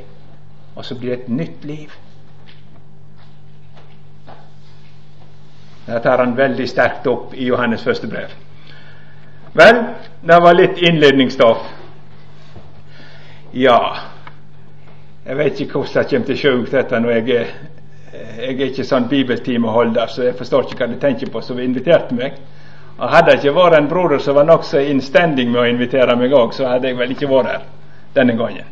og 0.77 0.85
så 0.85 0.97
blir 0.99 1.15
det 1.15 1.23
et 1.23 1.29
nytt 1.29 1.65
liv. 1.65 1.95
Det 5.91 6.01
tar 6.01 6.19
han 6.23 6.37
veldig 6.39 6.69
sterkt 6.69 7.07
opp 7.11 7.35
i 7.35 7.49
Johannes 7.49 7.83
første 7.83 8.07
brev. 8.07 8.31
Vel, 9.59 9.81
det 10.23 10.39
var 10.43 10.55
litt 10.55 10.79
innledningsstoff. 10.79 11.65
Ja 13.53 13.81
Jeg 15.27 15.37
vet 15.37 15.61
ikke 15.61 15.81
hvordan 15.81 16.05
det 16.05 16.11
kommer 16.11 16.27
til 16.27 16.37
å 16.37 16.41
se 16.41 16.53
ut 16.55 16.71
dette 16.71 17.01
når 17.03 17.11
jeg 17.17 17.31
er 17.41 17.51
jeg 18.41 18.55
er 18.57 18.71
ikke 18.71 18.85
sånn 18.87 19.07
bibeltimeholder, 19.11 20.07
så 20.11 20.25
jeg 20.25 20.35
forstår 20.39 20.65
ikke 20.67 20.81
hva 20.81 20.89
de 20.91 20.97
tenker 21.03 21.31
på 21.31 21.43
som 21.45 21.59
inviterte 21.63 22.15
meg. 22.17 22.39
Og 22.99 23.07
Hadde 23.09 23.31
det 23.31 23.39
ikke 23.39 23.55
vært 23.55 23.77
en 23.79 23.89
broder 23.89 24.19
som 24.19 24.35
var 24.35 24.49
nokså 24.49 24.81
innstendig 24.91 25.47
med 25.49 25.61
å 25.63 25.69
invitere 25.71 26.17
meg 26.19 26.35
òg, 26.35 26.55
så 26.55 26.67
hadde 26.69 26.91
jeg 26.91 26.99
vel 26.99 27.15
ikke 27.15 27.29
vært 27.31 27.53
her 27.53 27.69
denne 28.17 28.35
gangen. 28.39 28.67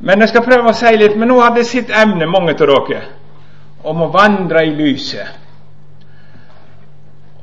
Men 0.00 0.22
jeg 0.22 0.32
skal 0.32 0.46
prøve 0.46 0.70
å 0.70 0.76
si 0.78 0.94
litt. 0.96 1.16
Men 1.18 1.28
nå 1.28 1.40
har 1.42 1.52
det 1.54 1.66
sitt 1.68 1.90
emne, 1.90 2.26
mange 2.30 2.54
av 2.54 2.62
dere, 2.62 3.02
om 3.84 4.02
å 4.06 4.10
vandre 4.14 4.64
i 4.64 4.72
lyset. 4.74 5.47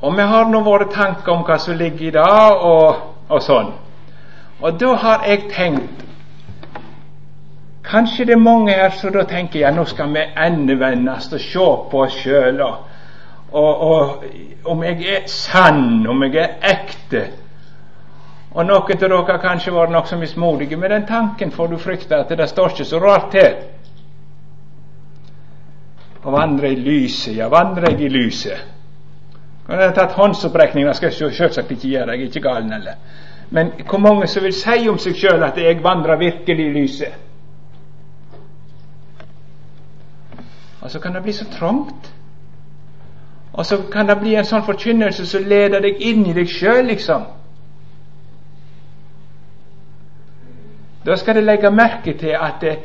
Og 0.00 0.16
vi 0.16 0.22
har 0.22 0.48
nå 0.50 0.60
våre 0.60 0.88
tanker 0.92 1.32
om 1.32 1.44
hva 1.44 1.58
som 1.58 1.76
ligger 1.76 2.08
i 2.08 2.14
det, 2.14 2.24
og, 2.70 2.96
og 3.28 3.42
sånn. 3.42 3.72
Og 4.60 4.80
da 4.80 4.96
har 5.02 5.24
jeg 5.28 5.48
tenkt 5.52 6.02
Kanskje 7.86 8.24
det 8.26 8.34
er 8.34 8.42
mange 8.42 8.72
her 8.74 8.90
som 8.98 9.12
da 9.14 9.22
tenker 9.30 9.60
ja, 9.60 9.70
nå 9.70 9.84
skal 9.86 10.10
vi 10.10 10.24
endevendes 10.42 11.28
og 11.30 11.38
se 11.38 11.66
på 11.90 12.00
oss 12.02 12.16
sjøl. 12.18 12.58
Og, 12.64 12.80
og, 13.52 13.84
og, 13.86 14.24
om 14.72 14.82
jeg 14.82 15.06
er 15.06 15.28
sann, 15.30 16.02
om 16.10 16.24
jeg 16.24 16.34
er 16.42 16.56
ekte. 16.66 17.22
Og 18.56 18.66
noen 18.66 18.90
av 18.90 18.98
dere 18.98 19.20
har 19.20 19.38
kanskje 19.38 19.74
vært 19.76 19.94
nokså 19.94 20.18
mismodige 20.18 20.80
med 20.80 20.90
den 20.90 21.06
tanken, 21.06 21.54
for 21.54 21.70
du 21.70 21.78
frykter 21.78 22.24
at 22.24 22.34
det 22.34 22.48
står 22.50 22.74
ikke 22.74 22.88
så 22.90 22.98
rart 22.98 23.30
til. 23.36 23.54
Og 26.24 26.32
vandre 26.34 26.72
i 26.74 26.80
lyset, 26.80 27.36
ja, 27.36 27.46
vandrer 27.52 27.92
jeg 27.92 28.08
i 28.08 28.14
lyset? 28.16 28.75
Kan 29.66 29.80
jeg 29.80 29.88
ha 29.90 29.94
tatt 29.94 30.12
håndsopprekning? 30.14 30.86
Det 30.86 30.96
skal 30.96 31.10
jeg 31.10 31.34
selvsagt 31.34 31.70
ikke 31.70 31.88
gjøre, 31.88 32.14
jeg 32.14 32.20
er 32.20 32.28
ikke 32.30 32.40
gal 32.40 32.72
heller. 32.72 32.98
Men 33.50 33.72
hvor 33.88 33.98
mange 33.98 34.26
som 34.26 34.42
vil 34.42 34.54
si 34.54 34.88
om 34.88 34.98
seg 34.98 35.16
sjøl 35.18 35.42
at 35.42 35.58
jeg 35.58 35.82
vandrer 35.82 36.18
virkelig 36.18 36.66
i 36.66 36.74
lyset? 36.74 37.14
Og 40.80 40.90
så 40.90 41.00
kan 41.02 41.14
det 41.14 41.22
bli 41.22 41.32
så 41.32 41.44
trangt. 41.50 42.12
Og 43.52 43.66
så 43.66 43.78
kan 43.92 44.06
det 44.06 44.18
bli 44.20 44.34
en 44.36 44.46
sånn 44.46 44.66
forkynnelse 44.66 45.26
som 45.26 45.46
leder 45.48 45.82
deg 45.82 46.02
inn 46.04 46.26
i 46.26 46.34
deg 46.36 46.50
sjøl, 46.50 46.84
liksom. 46.86 47.24
Da 51.06 51.16
skal 51.16 51.38
du 51.38 51.42
legge 51.42 51.70
merke 51.70 52.14
til 52.18 52.34
at 52.38 52.60
det, 52.60 52.76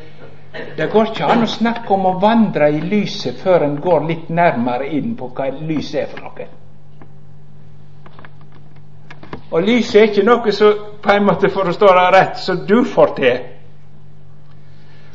det 0.78 0.90
går 0.94 1.12
ikke 1.12 1.30
an 1.30 1.46
å 1.46 1.50
snakke 1.50 1.94
om 1.94 2.06
å 2.06 2.18
vandre 2.22 2.70
i 2.74 2.82
lyset 2.82 3.38
før 3.42 3.66
en 3.66 3.78
går 3.82 4.08
litt 4.08 4.30
nærmere 4.30 4.90
inn 4.98 5.16
på 5.18 5.30
hva 5.36 5.50
lyset 5.60 6.04
er 6.04 6.10
for 6.12 6.26
noe. 6.26 6.50
Og 9.52 9.66
lyset 9.68 9.96
er 10.00 10.08
ikke 10.08 10.24
noe 10.24 10.52
som 10.56 10.86
på 11.04 11.12
en 11.12 11.26
måte, 11.28 11.50
for 11.52 11.68
å 11.68 11.76
stå 11.76 11.90
der 11.92 12.14
rett, 12.16 12.38
som 12.40 12.62
du 12.68 12.86
får 12.88 13.16
til. 13.18 13.42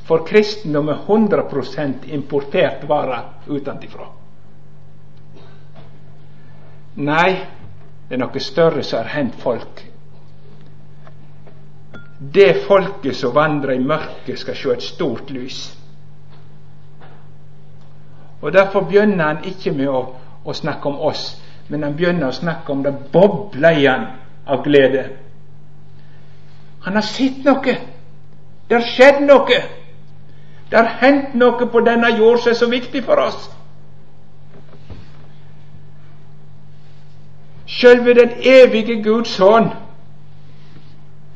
For 0.07 0.23
kristendom 0.29 0.91
er 0.93 1.01
100 1.07 2.13
importert 2.15 2.85
vare 2.89 3.23
utenfra. 3.49 4.11
Nei, 6.97 7.31
det 8.09 8.15
er 8.17 8.21
noe 8.23 8.41
større 8.41 8.85
som 8.85 9.03
har 9.03 9.11
hendt 9.17 9.41
folk. 9.41 9.83
Det 12.19 12.53
folket 12.65 13.17
som 13.17 13.35
vandrer 13.35 13.75
i 13.77 13.83
mørket, 13.83 14.39
skal 14.39 14.57
se 14.57 14.73
et 14.73 14.85
stort 14.85 15.31
lys. 15.31 15.65
Og 18.41 18.53
Derfor 18.53 18.87
begynner 18.87 19.25
han 19.25 19.45
ikke 19.49 19.73
med 19.73 19.89
å, 19.89 20.05
å 20.45 20.55
snakke 20.55 20.89
om 20.89 21.01
oss, 21.09 21.41
men 21.69 21.83
han 21.83 21.97
begynner 21.97 22.29
å 22.29 22.37
snakke 22.37 22.73
om 22.73 22.85
det 22.85 22.95
bobler 23.13 23.81
i 23.81 23.89
av 24.47 24.63
glede. 24.65 25.09
Han 26.81 26.95
har 26.95 27.03
sett 27.03 27.45
noe. 27.45 27.77
Det 28.69 28.75
har 28.75 28.87
skjedd 28.87 29.23
noe. 29.27 29.63
Det 30.71 30.77
har 30.79 30.93
hendt 31.01 31.35
noe 31.35 31.67
på 31.71 31.81
denne 31.87 32.11
jord 32.19 32.39
som 32.43 32.51
er 32.51 32.59
så 32.59 32.69
viktig 32.71 33.05
for 33.07 33.23
oss. 33.23 33.49
Sjølve 37.67 38.15
den 38.15 38.39
evige 38.43 39.03
Guds 39.03 39.35
sønn 39.35 39.73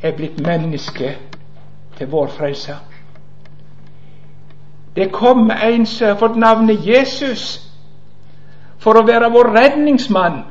er 0.02 0.14
blitt 0.16 0.38
menneske 0.40 1.16
til 1.98 2.10
vår 2.10 2.30
frelse. 2.36 2.76
Det 4.96 5.10
kom 5.12 5.50
en 5.50 5.86
som 5.86 6.08
har 6.08 6.18
fått 6.18 6.38
navnet 6.38 6.86
Jesus 6.86 7.60
for 8.78 8.98
å 8.98 9.06
være 9.06 9.30
vår 9.30 9.52
redningsmann. 9.54 10.42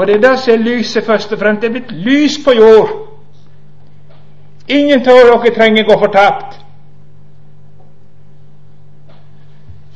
Og 0.00 0.06
det 0.06 0.14
er 0.14 0.20
det 0.20 0.38
som 0.38 0.52
er 0.52 0.62
lyset, 0.64 1.04
først 1.04 1.32
og 1.32 1.38
fremst. 1.38 1.60
Det 1.62 1.68
er 1.68 1.72
blitt 1.72 1.90
lys 1.92 2.38
på 2.44 2.54
jord. 2.56 2.92
Ingen 4.68 5.02
av 5.04 5.18
dere 5.18 5.50
trenger 5.52 5.84
gå 5.84 5.96
fortapt. 6.00 6.54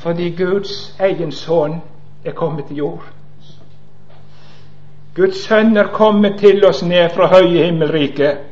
Fordi 0.05 0.27
Guds 0.37 0.75
egen 1.01 1.33
sønn 1.33 1.79
er 2.25 2.37
kommet 2.37 2.69
til 2.69 2.83
jord. 2.83 3.07
Guds 5.17 5.41
sønn 5.47 5.73
er 5.77 5.89
kommet 5.97 6.37
til 6.43 6.61
oss 6.69 6.83
ned 6.85 7.09
fra 7.17 7.31
høye 7.33 7.65
himmelriket 7.65 8.51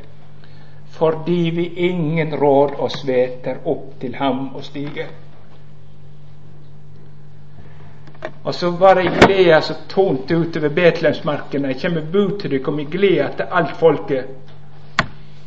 fordi 0.97 1.51
vi 1.51 1.67
ingen 1.91 2.33
råd 2.41 2.79
oss 2.79 3.03
veter 3.07 3.61
opp 3.67 4.01
til 4.01 4.15
ham 4.15 4.55
og 4.55 4.65
stige. 4.65 5.07
Og 8.45 8.55
så 8.55 8.71
var 8.71 8.95
det 8.95 9.05
i 9.05 9.27
glede 9.27 9.63
så 9.63 9.75
tonte 9.89 10.37
utover 10.37 10.69
Betlehemsmarkene. 10.69 11.69
Jeg 11.69 11.81
kommer 11.83 12.01
bud 12.13 12.39
til 12.41 12.51
dere 12.51 12.81
i 12.81 12.85
glede 12.85 13.29
til 13.37 13.47
alt 13.51 13.77
folket. 13.77 14.25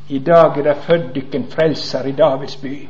I 0.10 0.20
dag 0.20 0.58
er 0.58 0.64
det 0.64 0.78
født 0.82 1.16
dykk 1.16 1.36
frelser 1.50 2.06
i 2.06 2.12
Davids 2.12 2.56
by. 2.56 2.88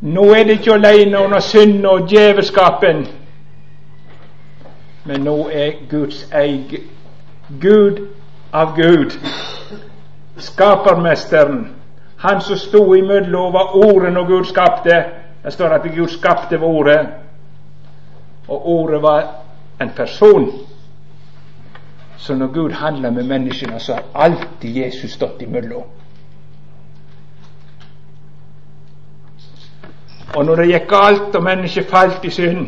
Nå 0.00 0.24
er 0.34 0.44
det 0.44 0.50
ikke 0.50 0.74
alene 0.74 1.18
under 1.18 1.40
synd 1.40 1.86
og 1.86 2.08
djevelskapen, 2.10 3.06
men 5.04 5.20
nå 5.20 5.48
er 5.52 5.70
Guds 5.90 6.28
eige 6.32 6.82
Gud 7.60 8.06
av 8.52 8.76
Gud, 8.76 9.16
skapermesteren, 10.36 11.68
han 12.16 12.40
som 12.40 12.56
sto 12.56 12.94
imellom 12.94 13.52
hva 13.52 13.64
ordene 13.80 14.20
og 14.20 14.26
Gud 14.26 14.44
skapte. 14.44 15.04
Det 15.44 15.52
står 15.52 15.78
at 15.78 15.88
Gud 15.96 16.08
skapte 16.08 16.60
ved 16.60 16.68
ordet, 16.68 17.06
og 18.48 18.68
ordet 18.68 19.02
var 19.02 19.34
en 19.80 19.90
person. 19.96 20.52
Så 22.16 22.34
når 22.34 22.46
Gud 22.46 22.70
handler 22.70 23.10
med 23.10 23.22
menneskene, 23.22 23.80
så 23.80 23.92
har 23.92 24.04
alltid 24.14 24.70
Jesus 24.76 25.10
stått 25.10 25.42
imellom. 25.42 25.82
Og 30.34 30.44
når 30.44 30.56
det 30.56 30.66
gikk 30.66 30.88
galt 30.90 31.36
og 31.36 31.42
mennesket 31.46 31.86
falt 31.90 32.24
i 32.24 32.30
synd, 32.30 32.66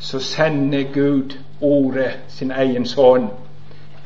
så 0.00 0.18
sender 0.18 0.92
Gud 0.94 1.36
ordet, 1.60 2.12
sin 2.28 2.52
egen 2.52 2.86
sønn, 2.86 3.28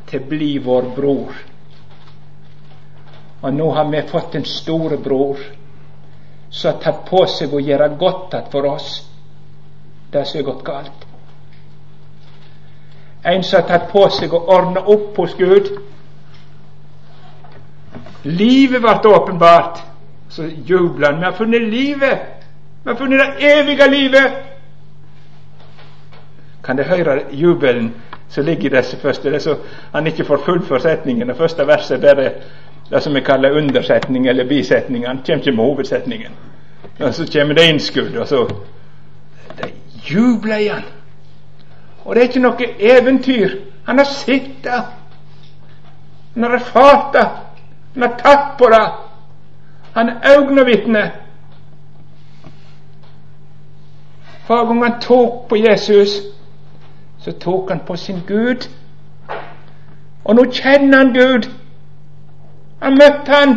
til 0.08 0.20
å 0.20 0.28
bli 0.28 0.56
vår 0.58 0.88
bror. 0.96 1.36
Og 3.42 3.54
nå 3.54 3.70
har 3.76 3.86
vi 3.90 4.02
fått 4.08 4.34
en 4.34 4.44
store 4.44 4.98
bror 4.98 5.38
som 6.50 6.72
har 6.72 6.80
tatt 6.82 7.04
på 7.06 7.22
seg 7.30 7.54
å 7.54 7.62
gjøre 7.62 7.94
godt 7.98 8.34
for 8.50 8.66
oss, 8.66 9.04
det 10.14 10.24
som 10.28 10.40
er 10.40 10.46
gått 10.46 10.64
galt. 10.64 11.06
En 13.24 13.42
som 13.42 13.60
har 13.60 13.68
tatt 13.68 13.90
på 13.92 14.04
seg 14.12 14.32
å 14.36 14.44
ordne 14.52 14.82
opp 14.94 15.16
hos 15.16 15.34
Gud. 15.38 15.70
Livet 18.24 18.82
ble 18.84 18.94
åpenbart. 19.10 19.80
Så 20.28 20.48
jubler 20.66 21.12
han. 21.12 21.20
Vi 21.20 21.24
har 21.24 21.36
funnet 21.38 21.62
livet. 21.62 22.18
Vi 22.82 22.90
har 22.90 22.96
funnet 22.98 23.20
det 23.20 23.52
evige 23.52 23.88
livet. 23.90 24.32
Kan 26.64 26.76
dere 26.76 26.96
høre 26.96 27.20
jubelen 27.30 27.92
som 28.28 28.44
ligger 28.44 28.72
i 28.72 28.76
disse 28.76 28.96
første? 28.96 29.30
Det 29.30 29.36
er 29.36 29.44
så 29.44 29.56
han 29.92 30.06
ikke 30.06 30.24
får 30.24 30.44
fullført 30.44 30.82
setningen. 30.82 31.28
Det 31.28 31.36
første 31.36 31.66
verset 31.66 32.02
det 32.02 32.10
er 32.10 32.30
det 32.90 33.02
som 33.02 33.14
vi 33.14 33.20
kaller 33.20 33.56
undersetning 33.56 34.28
eller 34.28 34.48
bisetning. 34.48 35.06
Han 35.06 35.22
kommer 35.26 35.40
ikke 35.40 35.56
med 35.56 35.64
hovedsetningen. 35.64 36.32
Og 37.00 37.14
så 37.14 37.26
kommer 37.32 37.54
det 37.54 37.68
innskudd, 37.68 38.16
og 38.16 38.28
så 38.28 38.46
jubla 40.10 40.58
i 40.58 40.68
han. 40.68 40.84
Og 42.04 42.14
det 42.14 42.22
er 42.22 42.28
ikke 42.28 42.40
noe 42.44 42.68
eventyr. 42.78 43.56
Han 43.84 43.98
har 43.98 44.04
sett 44.04 44.64
det. 44.64 44.82
Han 46.34 46.42
har 46.42 46.56
erfart 46.58 47.12
det. 47.12 47.26
Han 47.94 48.02
har 48.02 48.16
tatt 48.18 48.56
på 48.58 48.68
det. 48.68 48.86
Han 49.94 50.08
er 50.08 50.38
øyenvitne. 50.38 51.12
Hver 54.46 54.64
gang 54.64 54.84
han 54.84 55.00
tok 55.00 55.48
på 55.48 55.56
Jesus, 55.56 56.08
så 57.18 57.32
tok 57.32 57.70
han 57.70 57.80
på 57.86 57.96
sin 57.96 58.20
Gud. 58.26 58.68
Og 60.24 60.34
nå 60.34 60.44
kjenner 60.52 60.98
han 60.98 61.14
Gud. 61.14 61.48
Han 62.82 62.92
møtte 62.92 63.32
han. 63.32 63.54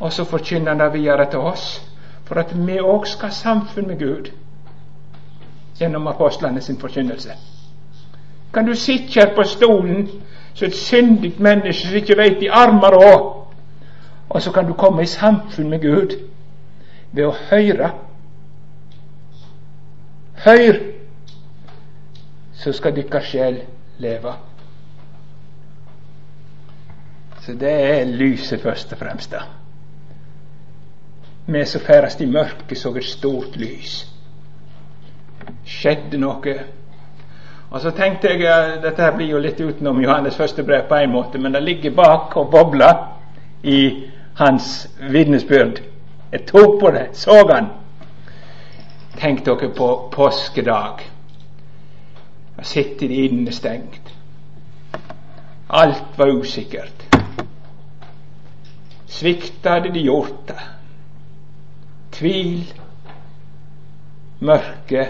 Og 0.00 0.12
så 0.12 0.24
forkynner 0.24 0.70
han 0.70 0.80
det 0.80 0.92
videre 0.92 1.30
til 1.30 1.38
oss 1.38 1.93
for 2.24 2.40
at 2.40 2.54
vi 2.66 2.78
òg 2.80 3.06
skal 3.06 3.28
ha 3.28 3.34
samfunn 3.34 3.86
med 3.86 3.98
Gud 3.98 4.30
gjennom 5.78 6.06
apostlene 6.06 6.60
sin 6.60 6.78
forkynnelse. 6.80 7.32
Kan 8.54 8.66
du 8.66 8.74
sitte 8.74 9.20
her 9.20 9.34
på 9.34 9.42
stolen 9.42 10.08
som 10.54 10.68
et 10.68 10.76
syndig 10.76 11.34
menneske 11.38 11.88
som 11.88 11.96
ikke 11.96 12.16
veit 12.16 12.42
i 12.42 12.52
armer 12.52 12.94
og 12.94 13.44
og 14.28 14.42
så 14.42 14.52
kan 14.52 14.66
du 14.66 14.72
komme 14.72 15.02
i 15.02 15.06
samfunn 15.06 15.70
med 15.70 15.80
Gud 15.80 16.16
ved 17.12 17.26
å 17.26 17.34
høre. 17.50 17.90
Høyr, 20.44 20.80
så 22.58 22.72
skal 22.72 22.96
deres 22.96 23.28
sjel 23.30 23.60
leve. 24.02 24.32
Så 27.44 27.54
det 27.60 27.70
er 27.70 28.10
lyset 28.10 28.62
først 28.62 28.92
og 28.92 28.98
fremst. 28.98 29.30
da. 29.30 29.44
Vi 31.46 31.64
som 31.66 31.80
ferdast 31.80 32.20
i 32.20 32.26
mørket, 32.26 32.78
så 32.78 32.94
et 32.96 33.04
stort 33.04 33.56
lys. 33.56 34.06
Skjedde 35.68 36.18
noe. 36.18 36.54
Og 37.70 37.80
så 37.80 37.90
tenkte 37.90 38.30
jeg 38.30 38.46
at 38.48 38.82
dette 38.84 39.02
her 39.02 39.16
blir 39.16 39.34
jo 39.34 39.40
litt 39.42 39.60
utenom 39.60 40.00
Johannes 40.00 40.36
første 40.40 40.62
brev 40.64 40.86
på 40.88 40.96
en 40.96 41.12
måte, 41.12 41.38
men 41.38 41.52
det 41.52 41.62
ligger 41.62 41.96
bak 41.96 42.36
og 42.36 42.50
bobler 42.52 43.00
i 43.62 43.80
hans 44.38 44.86
vitnesbyrd. 45.10 45.82
Jeg 46.32 46.46
tok 46.46 46.80
på 46.80 46.90
det, 46.94 47.08
så 47.12 47.42
han. 47.50 47.68
Tenk 49.18 49.44
dere 49.46 49.70
på 49.76 49.88
påskedag. 50.12 51.04
Da 52.56 52.62
sitter 52.62 53.08
de 53.08 53.24
innestengt. 53.26 54.14
Alt 55.68 56.18
var 56.18 56.32
usikkert. 56.32 57.04
Svikta 59.06 59.76
hadde 59.76 59.92
de 59.94 60.06
gjort 60.08 60.48
det. 60.48 60.62
Tvil, 62.14 62.72
mørke. 64.40 65.06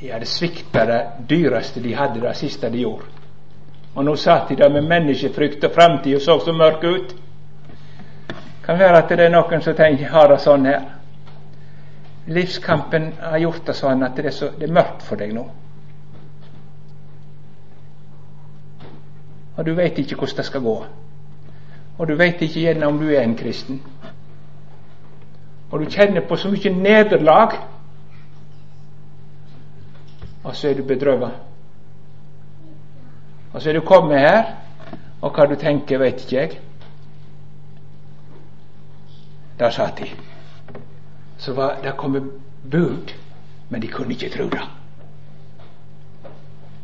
Ja, 0.00 0.18
det 0.18 0.26
svikta 0.26 0.84
det 0.86 0.98
dyreste 1.28 1.80
de 1.80 1.94
hadde, 1.94 2.20
det 2.20 2.36
siste 2.36 2.70
de 2.70 2.84
gjorde. 2.84 3.08
Og 3.94 4.04
nå 4.04 4.14
satt 4.16 4.52
de 4.52 4.56
der 4.60 4.70
med 4.70 4.86
menneskefrykt 4.86 5.64
og 5.64 5.74
framtid 5.74 6.14
og 6.16 6.22
så 6.22 6.38
så 6.44 6.52
mørk 6.52 6.84
ut. 6.84 7.16
Kan 8.64 8.78
være 8.78 9.02
at 9.02 9.08
det 9.08 9.24
er 9.24 9.32
noen 9.32 9.62
som 9.64 9.74
tenker, 9.74 10.12
har 10.12 10.28
det 10.28 10.38
sånn 10.44 10.68
her. 10.68 10.84
Livskampen 12.28 13.14
har 13.20 13.40
gjort 13.40 13.66
det 13.66 13.74
sånn 13.74 14.04
at 14.04 14.16
det 14.16 14.28
er, 14.28 14.36
så, 14.36 14.52
det 14.58 14.68
er 14.68 14.76
mørkt 14.76 15.02
for 15.02 15.16
deg 15.16 15.32
nå. 15.34 15.46
Og 19.56 19.66
du 19.66 19.72
veit 19.74 19.98
ikke 19.98 20.20
hvordan 20.20 20.36
det 20.36 20.46
skal 20.46 20.62
gå. 20.62 20.76
Og 21.98 22.08
du 22.08 22.14
veit 22.14 22.42
ikke 22.42 22.60
igjen 22.60 22.84
om 22.86 22.98
du 23.00 23.08
er 23.10 23.22
en 23.22 23.36
kristen. 23.36 23.82
Og 25.70 25.80
du 25.80 25.90
kjenner 25.90 26.24
på 26.28 26.36
så 26.36 26.50
mye 26.50 26.72
nederlag, 26.72 27.58
og 30.44 30.56
så 30.56 30.70
er 30.70 30.78
du 30.78 30.84
bedrøvet. 30.86 31.34
Og 33.52 33.62
så 33.62 33.70
er 33.70 33.76
du 33.76 33.80
kommet 33.84 34.20
her, 34.20 34.54
og 35.20 35.34
hva 35.34 35.46
du 35.50 35.56
tenker, 35.58 35.98
vet 35.98 36.22
ikke 36.22 36.36
jeg. 36.36 36.58
Der 39.58 39.70
satt 39.74 39.98
de. 39.98 40.08
Så 41.38 41.52
var 41.54 41.80
det 41.82 41.96
kommet 41.96 42.30
bud, 42.70 43.12
men 43.68 43.82
de 43.82 43.88
kunne 43.88 44.14
ikke 44.14 44.30
tro 44.30 44.48
det. 44.48 44.64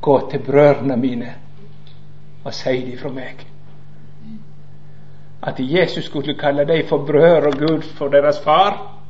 Gå 0.00 0.31
til 0.31 0.42
brødrene 0.44 0.96
mine 0.96 1.35
og 2.44 2.55
si 2.55 2.90
de 2.90 2.98
fra 2.98 3.09
meg. 3.09 3.53
At 5.44 5.61
Jesus 5.61 6.04
skulle 6.04 6.35
kalle 6.38 6.64
dem 6.64 6.87
for 6.88 7.04
brødre 7.07 7.46
og 7.46 7.59
Gud 7.59 7.83
for 7.83 8.09
deres 8.09 8.40
far. 8.44 9.00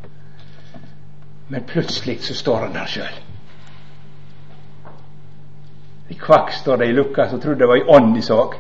Men 1.48 1.62
plutselig 1.62 2.20
så 2.20 2.34
står 2.34 2.56
han 2.56 2.74
der 2.74 2.86
sjøl. 2.86 3.20
I 6.10 6.14
kvakk 6.14 6.52
står 6.52 6.76
det 6.76 6.88
i 6.88 6.92
Lukas 6.92 7.32
og 7.32 7.42
trodde 7.42 7.58
det 7.58 7.68
var 7.68 7.76
i 7.76 7.88
ånd 7.88 8.14
de 8.14 8.22
så. 8.22 8.54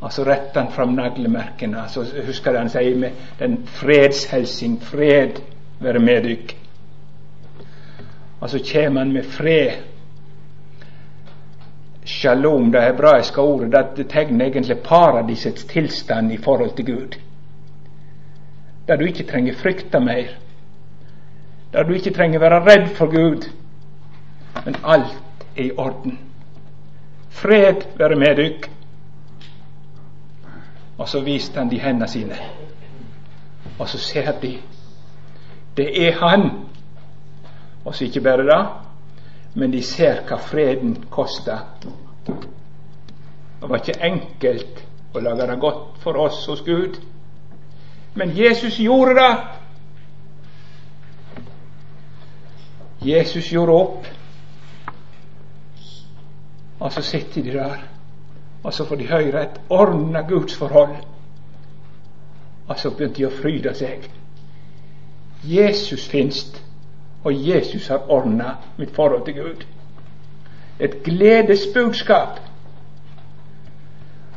Og 0.00 0.12
så 0.12 0.24
retter 0.24 0.60
han 0.60 0.72
fram 0.72 0.94
naglemerkene. 0.98 1.84
Så 1.88 2.04
husker 2.26 2.58
han 2.58 2.70
sier 2.70 2.96
med 2.98 3.10
den 3.38 3.60
fredshelsing 3.66 4.80
fred 4.82 5.42
være 5.82 5.98
med 5.98 6.24
dykk. 6.24 6.56
Og 8.40 8.50
så 8.50 8.58
kommer 8.72 9.00
han 9.00 9.12
med 9.12 9.24
fred. 9.24 9.82
Shalom, 12.04 12.72
det 12.72 12.82
hebraiske 12.82 13.40
ordet, 13.40 13.96
det 13.96 14.08
tegner 14.10 14.46
egentlig 14.46 14.78
paradisets 14.82 15.64
tilstand 15.64 16.32
i 16.32 16.36
forhold 16.36 16.76
til 16.76 16.86
Gud. 16.86 17.18
Der 18.88 18.96
du 18.96 19.04
ikke 19.04 19.26
trenger 19.26 19.54
frykte 19.54 20.00
mer. 20.00 20.26
Der 21.72 21.82
du 21.82 21.92
ikke 21.92 22.10
trenger 22.10 22.40
være 22.40 22.64
redd 22.64 22.88
for 22.96 23.06
Gud. 23.06 23.48
Men 24.64 24.76
alt 24.84 25.46
er 25.56 25.62
i 25.62 25.70
orden. 25.76 26.18
Fred 27.30 27.86
være 27.96 28.16
med 28.16 28.36
dykk. 28.36 28.70
Og 30.98 31.08
så 31.08 31.20
viste 31.20 31.58
han 31.58 31.70
de 31.70 31.80
hendene 31.80 32.08
sine. 32.08 32.36
Og 33.78 33.88
så 33.88 33.98
ser 33.98 34.32
de 34.42 34.58
det 35.76 36.06
er 36.08 36.12
han. 36.12 36.50
Og 37.84 37.94
så 37.94 38.04
ikke 38.04 38.20
bare 38.20 38.46
det, 38.46 38.66
men 39.54 39.72
de 39.72 39.82
ser 39.82 40.22
hva 40.28 40.38
freden 40.40 40.96
koster. 41.10 41.66
Det 42.26 43.68
var 43.68 43.78
ikke 43.78 44.00
enkelt 44.04 44.84
å 45.12 45.20
lage 45.20 45.46
det 45.46 45.58
godt 45.60 45.98
for 46.02 46.18
oss 46.18 46.46
hos 46.48 46.62
Gud, 46.66 46.96
men 48.14 48.32
Jesus 48.36 48.78
gjorde 48.80 49.14
det. 49.20 49.34
Jesus 53.02 53.52
gjorde 53.52 53.72
opp. 53.72 54.06
Og 56.80 56.92
så 56.92 57.02
sitter 57.02 57.42
de 57.42 57.52
der, 57.52 57.84
og 58.62 58.74
så 58.74 58.84
får 58.84 58.96
de 58.96 59.08
høre 59.08 59.42
et 59.42 59.60
ordna 59.70 60.22
gudsforhold. 60.28 60.96
Og 62.68 62.78
så 62.78 62.90
begynte 62.90 63.18
de 63.18 63.26
å 63.26 63.34
fryde 63.34 63.74
seg. 63.74 64.06
Jesus 65.44 66.06
finst, 66.08 66.61
og 67.24 67.48
Jesus 67.48 67.88
har 67.88 68.10
ordna 68.10 68.56
mitt 68.76 68.94
forhold 68.94 69.24
til 69.24 69.34
Gud. 69.34 69.64
Et 70.80 71.02
gledesbudskap. 71.04 72.40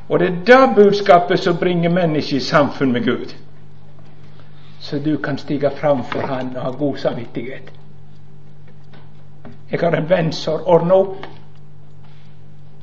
Og 0.10 0.20
det 0.20 0.28
er 0.28 0.44
det 0.46 0.76
budskapet 0.76 1.40
som 1.40 1.58
bringer 1.58 1.90
mennesket 1.90 2.38
i 2.38 2.40
samfunn 2.40 2.92
med 2.92 3.06
Gud. 3.06 3.36
Så 4.80 5.00
du 5.00 5.18
kan 5.18 5.38
stige 5.38 5.72
fram 5.76 6.04
for 6.04 6.20
Han 6.20 6.58
og 6.58 6.64
ha 6.64 6.70
god 6.70 6.98
samvittighet. 6.98 7.74
Jeg 9.72 9.80
har 9.80 9.96
en 9.96 10.10
venn 10.10 10.32
som 10.34 10.54
har 10.54 10.68
ordna 10.68 10.94
opp 10.94 11.26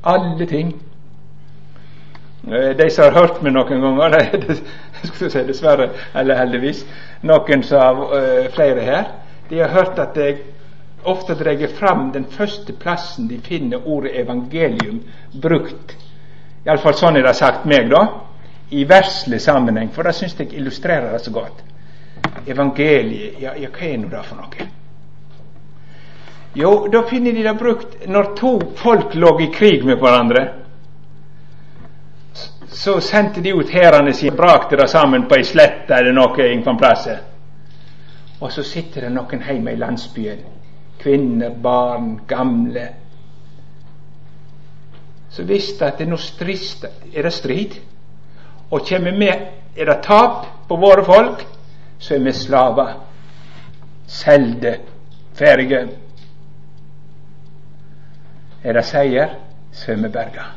alle 0.03 0.45
ting. 0.45 0.81
Eh, 2.47 2.77
de 2.77 2.89
som 2.89 3.03
har 3.03 3.11
hørt 3.11 3.43
meg 3.43 3.53
noen 3.53 3.81
ganger, 3.81 4.55
si 5.29 5.43
dessverre, 5.47 5.89
eller 6.15 6.35
heldigvis, 6.35 6.83
noen 7.21 7.63
som 7.63 7.79
har 7.79 8.01
uh, 8.11 8.49
flere 8.55 8.83
her, 8.83 9.05
de 9.49 9.59
har 9.59 9.69
hørt 9.69 9.99
at 9.99 10.17
jeg 10.17 10.37
ofte 11.03 11.35
drar 11.35 11.67
fram 11.67 12.11
den 12.11 12.25
første 12.25 12.73
plassen 12.73 13.27
de 13.27 13.39
finner 13.43 13.87
ordet 13.87 14.15
evangelium 14.21 15.01
brukt. 15.33 15.95
Iallfall 16.65 16.95
sånn 16.95 17.19
er 17.19 17.27
det 17.27 17.35
sagt 17.35 17.65
meg, 17.67 17.89
da. 17.91 18.05
I 18.71 18.85
verslig 18.89 19.41
sammenheng, 19.43 19.91
for 19.91 20.07
det 20.07 20.15
syns 20.15 20.37
jeg 20.39 20.53
illustrerer 20.55 21.11
det 21.11 21.19
så 21.25 21.33
godt. 21.35 21.59
Evangeliet, 22.47 23.41
ja, 23.41 23.51
ja 23.59 23.69
hva 23.69 23.89
er 23.89 23.99
nå 23.99 24.09
det 24.09 24.23
for 24.25 24.39
noe? 24.39 24.69
Jo, 26.53 26.87
da 26.93 27.01
finner 27.09 27.33
de 27.33 27.43
det 27.43 27.53
brukt 27.57 28.07
når 28.07 28.35
to 28.37 28.53
folk 28.77 29.15
lå 29.17 29.33
i 29.41 29.49
krig 29.53 29.83
med 29.85 29.97
hverandre. 29.99 30.45
Så 32.73 32.99
sendte 33.01 33.41
de 33.41 33.53
ut 33.53 33.69
hærene 33.69 34.13
sine, 34.13 34.35
brakte 34.37 34.77
det 34.77 34.87
sammen 34.89 35.27
på 35.29 35.37
ei 35.37 35.45
slette 35.45 35.97
eller 35.97 36.13
noe 36.13 36.47
innenfor 36.47 36.77
plasset. 36.77 37.32
Og 38.43 38.51
så 38.51 38.63
sitter 38.67 39.05
det 39.05 39.13
noen 39.15 39.43
hjemme 39.47 39.71
i 39.71 39.79
landsbyen. 39.79 40.41
Kvinner, 40.99 41.53
barn, 41.63 42.17
gamle. 42.27 42.89
Så 45.31 45.45
visste 45.47 45.87
at 45.87 46.01
det 46.01 46.09
nå 46.11 46.19
strist, 46.19 46.83
er 47.15 47.23
det 47.23 47.31
strid. 47.33 47.79
Og 48.67 48.83
kommer 48.89 49.15
med 49.15 49.47
er 49.77 49.87
det 49.89 50.01
tap 50.03 50.45
på 50.67 50.75
våre 50.75 51.05
folk, 51.07 51.47
så 51.99 52.17
er 52.17 52.25
vi 52.27 52.33
slaver. 52.35 52.93
Selde, 54.07 54.75
ferdige. 55.39 55.85
Er 58.63 58.75
det 58.75 58.85
seier, 58.85 59.37
så 59.71 59.91
er 59.91 60.03
vi 60.03 60.11
berga. 60.11 60.49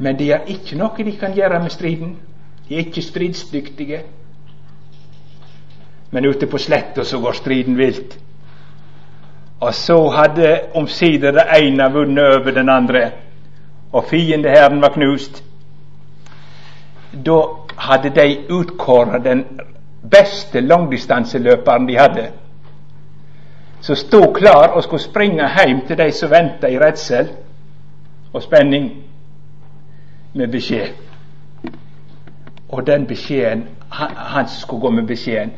Men 0.00 0.18
de 0.18 0.32
har 0.32 0.50
ikke 0.50 0.78
noe 0.78 1.06
de 1.06 1.18
kan 1.22 1.38
gjøre 1.38 1.62
med 1.62 1.70
striden. 1.70 2.16
De 2.68 2.74
er 2.74 2.88
ikke 2.88 3.02
stridsdyktige. 3.02 4.02
Men 6.10 6.24
ute 6.24 6.46
på 6.46 6.58
sletta 6.58 7.04
så 7.04 7.20
går 7.20 7.32
striden 7.32 7.78
vilt. 7.78 8.18
Og 9.60 9.74
så 9.74 10.08
hadde 10.08 10.60
omsider 10.74 11.32
det 11.32 11.44
ene 11.58 11.92
vunnet 11.92 12.36
over 12.36 12.50
den 12.50 12.68
andre, 12.68 13.10
og 13.92 14.04
fiendehæren 14.04 14.80
var 14.82 14.88
knust. 14.88 15.44
Da 17.26 17.40
hadde 17.76 18.10
de 18.14 18.36
utkåra 18.50 19.18
den 19.18 19.44
beste 20.10 20.60
langdistanseløperen 20.60 21.88
de 21.88 21.98
hadde, 21.98 22.30
som 23.80 23.96
stod 23.96 24.34
klar 24.34 24.68
og 24.68 24.82
skulle 24.82 25.02
springe 25.02 25.48
hjem 25.58 25.86
til 25.86 25.98
de 25.98 26.12
som 26.12 26.30
venta 26.30 26.66
i 26.66 26.78
redsel 26.78 27.28
og 28.32 28.42
spenning, 28.42 28.90
med 30.34 30.48
beskjed. 30.48 30.88
Og 32.68 32.86
den 32.86 33.06
beskjeden, 33.06 33.64
han, 33.90 34.10
han 34.16 34.48
skulle 34.48 34.80
gå 34.80 34.90
med 34.90 35.06
beskjeden, 35.06 35.50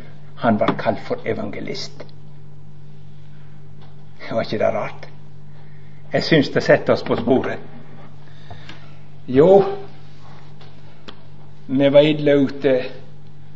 han 0.43 0.61
var 0.61 0.75
kalt 0.79 1.01
for 1.07 1.19
evangelist. 1.25 2.07
Var 4.31 4.41
ikke 4.43 4.59
det 4.59 4.75
rart? 4.75 5.09
Jeg 6.13 6.23
syns 6.23 6.49
det 6.49 6.63
setter 6.63 6.93
oss 6.93 7.03
på 7.03 7.17
sporet. 7.17 7.59
Jo, 9.29 9.65
vi 11.67 11.93
var 11.93 12.01
ille 12.01 12.39
ute. 12.43 12.73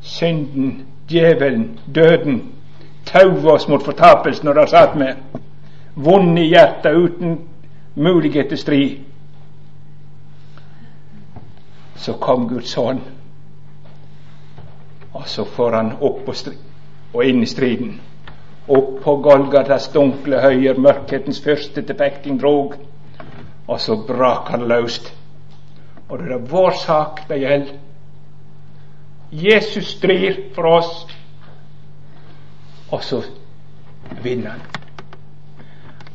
Synden, 0.00 0.86
djevelen, 1.10 1.80
døden 1.94 2.52
tauet 3.06 3.44
oss 3.44 3.68
mot 3.68 3.82
fortapelsen, 3.82 4.48
og 4.48 4.54
der 4.54 4.66
satt 4.66 4.94
vi, 4.98 5.10
vonde 5.94 6.44
i 6.44 6.54
uten 6.94 7.40
mulighet 7.94 8.48
til 8.48 8.58
strid. 8.58 8.96
Så 11.96 12.12
kom 12.12 12.48
Guds 12.48 12.70
sønn, 12.70 13.02
og 15.12 15.28
så 15.28 15.44
får 15.44 15.76
han 15.76 15.92
opp 16.00 16.28
og, 16.28 16.36
og 17.14 17.24
inn 17.24 17.42
i 17.42 17.46
striden. 17.46 18.00
Opp 18.68 19.00
på 19.04 19.16
Golgatas 19.22 19.88
dunkle 19.94 20.40
høyer, 20.42 20.78
mørkhetens 20.78 21.40
fyrste 21.40 21.82
til 21.82 21.98
fekting 21.98 22.40
drog, 22.40 22.74
og 23.66 23.80
så 23.80 23.96
brak 24.06 24.48
han 24.50 24.66
løst. 24.68 25.12
Og 26.08 26.18
det 26.18 26.32
er 26.32 26.48
vår 26.50 26.70
sak 26.70 27.28
det 27.28 27.40
gjelder. 27.40 27.74
Jesus 29.32 29.86
strir 29.96 30.36
for 30.54 30.62
oss, 30.78 31.06
og 32.90 33.02
så 33.04 33.22
vinner 34.22 34.50
han. 34.50 34.60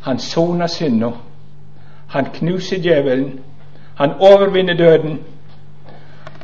Han 0.01 0.19
soner 0.19 0.67
synda. 0.67 1.11
Han 2.07 2.25
knuser 2.25 2.77
djevelen. 2.77 3.39
Han 3.95 4.13
overvinner 4.19 4.73
døden. 4.73 5.19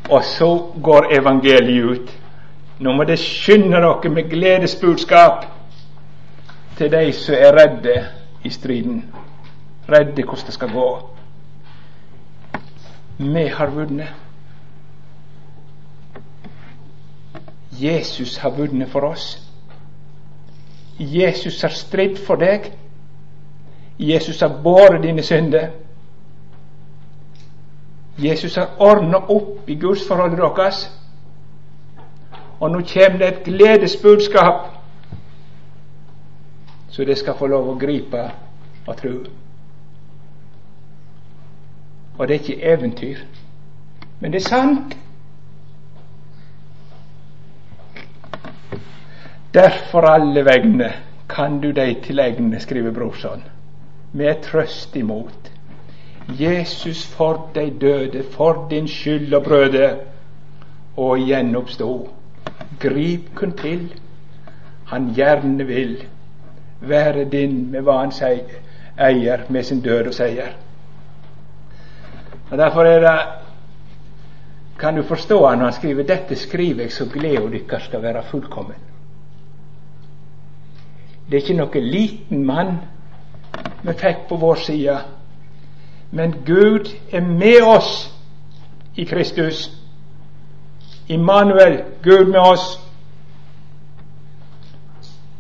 Og 0.10 0.24
så 0.24 0.72
går 0.84 1.08
evangeliet 1.20 1.84
ut. 1.84 2.18
Nå 2.80 2.94
må 2.94 3.04
det 3.04 3.18
skynde 3.20 3.82
dere 3.82 4.10
med 4.13 4.30
gledesbudskap 4.30 5.46
til 6.78 6.92
de 6.92 7.13
som 7.13 7.36
er 7.36 7.56
redde 7.58 7.96
i 8.44 8.50
striden. 8.50 9.04
Redde 9.90 10.24
hvordan 10.24 10.46
det 10.46 10.54
skal 10.54 10.72
gå. 10.72 11.10
Vi 13.18 13.48
har 13.48 13.70
vunnet. 13.70 14.13
Jesus 17.72 18.38
har 18.38 18.50
vunnet 18.50 18.90
for 18.90 19.00
oss. 19.00 19.42
Jesus 21.00 21.62
har 21.62 21.70
stridd 21.70 22.18
for 22.28 22.36
deg. 22.36 22.72
Jesus 24.00 24.42
har 24.42 24.62
båret 24.63 25.04
dine 25.04 25.24
synder. 25.24 25.70
Jesus 28.18 28.56
har 28.56 28.76
ordna 28.80 29.18
opp 29.18 29.70
i 29.70 29.76
gudsforholdet 29.76 30.38
deres. 30.38 30.88
Og 32.60 32.72
nå 32.72 32.82
kommer 32.93 33.20
det 33.20 33.28
et 33.28 33.43
gledesbudskap, 33.46 34.67
så 36.89 37.06
det 37.06 37.17
skal 37.17 37.38
få 37.38 37.48
lov 37.48 37.70
å 37.70 37.80
gripe 37.80 38.24
og 38.88 38.96
tro. 38.98 39.17
Og 42.17 42.28
det 42.28 42.34
er 42.36 42.39
ikke 42.39 42.72
eventyr, 42.74 43.20
men 44.20 44.34
det 44.34 44.41
er 44.41 44.50
sant. 44.50 44.98
Derfor 49.54 50.10
alle 50.10 50.46
vegne 50.46 50.89
kan 51.30 51.62
du 51.62 51.72
deg 51.72 52.02
tilegne, 52.04 52.60
skriver 52.60 52.91
Brorson, 52.91 53.43
med 54.13 54.41
trøst 54.43 54.96
imot. 54.96 55.52
Jesus 56.39 57.06
for 57.06 57.48
deg 57.56 57.78
døde, 57.82 58.24
for 58.34 58.67
din 58.70 58.88
skyld 58.88 59.34
og 59.34 59.43
brøde, 59.43 59.89
og 60.98 61.20
gjenoppstå. 61.20 61.91
Grip 62.80 63.34
kun 63.36 63.52
til, 63.58 63.94
han 64.88 65.12
gjerne 65.16 65.66
vil 65.68 65.98
være 66.82 67.26
din 67.30 67.72
med 67.72 67.82
hva 67.82 68.00
han 68.04 68.13
eier, 68.98 69.46
med 69.50 69.63
sin 69.63 69.82
død 69.82 70.08
og 70.08 70.13
seier. 70.13 70.54
Og 72.52 72.58
Derfor 72.58 72.84
er 72.84 73.00
det 73.00 73.20
kan 74.80 74.96
du 74.96 75.04
forstå 75.04 75.48
han 75.48 75.58
når 75.58 75.66
han 75.66 75.74
skriver 75.74 76.04
dette 76.04 76.36
skriver 76.36 76.82
jeg 76.82 76.92
så 76.92 77.06
gleda 77.13 77.50
dykkar 77.50 77.80
skal 77.80 78.02
være 78.02 78.24
fullkommen. 78.24 78.78
Det 81.28 81.38
er 81.38 81.42
ikke 81.42 81.58
noen 81.58 81.88
liten 81.92 82.46
mann 82.46 82.78
vi 83.84 83.94
fikk 83.98 84.28
på 84.30 84.38
vår 84.40 84.62
side, 84.63 84.98
men 86.12 86.36
Gud 86.46 86.94
er 87.12 87.22
med 87.22 87.62
oss 87.66 88.13
i 88.96 89.04
Kristus. 89.04 89.68
Immanuel, 91.08 91.84
Gud 92.04 92.26
med 92.26 92.39
oss. 92.39 92.80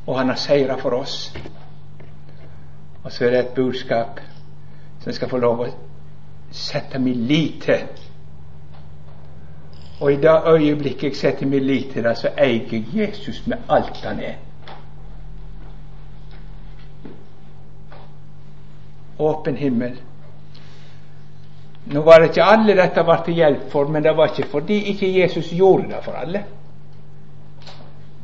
Og 0.07 0.17
han 0.17 0.29
har 0.29 0.35
seira 0.35 0.75
for 0.75 0.89
oss. 0.89 1.33
Og 3.03 3.11
så 3.11 3.25
er 3.25 3.29
det 3.29 3.39
et 3.39 3.55
budskap 3.55 4.19
som 4.99 5.09
jeg 5.09 5.15
skal 5.15 5.29
få 5.29 5.37
lov 5.37 5.61
å 5.63 5.69
sette 6.51 6.99
min 6.99 7.27
lit 7.27 7.61
til. 7.63 7.87
Og 9.99 10.13
i 10.13 10.19
det 10.21 10.35
øyeblikket 10.47 11.03
jeg 11.03 11.15
setter 11.15 11.45
min 11.45 11.63
lit 11.63 11.91
til 11.93 12.03
det, 12.03 12.17
så 12.17 12.31
eier 12.37 12.67
jeg 12.71 12.85
Jesus 12.93 13.47
med 13.47 13.57
alt 13.69 14.03
han 14.03 14.19
er. 14.19 14.37
åpen 19.17 19.55
himmel. 19.55 20.01
Nå 21.91 22.01
var 22.01 22.19
det 22.19 22.29
ikke 22.31 22.43
alle 22.43 22.75
dette 22.75 23.03
var 23.05 23.23
til 23.25 23.37
hjelp 23.39 23.69
for, 23.71 23.87
men 23.87 24.03
det 24.03 24.15
var 24.17 24.31
ikke 24.31 24.49
fordi 24.51 24.77
ikke 24.91 25.11
Jesus 25.19 25.51
gjorde 25.55 25.87
det 25.93 26.03
for 26.03 26.19
alle. 26.19 26.43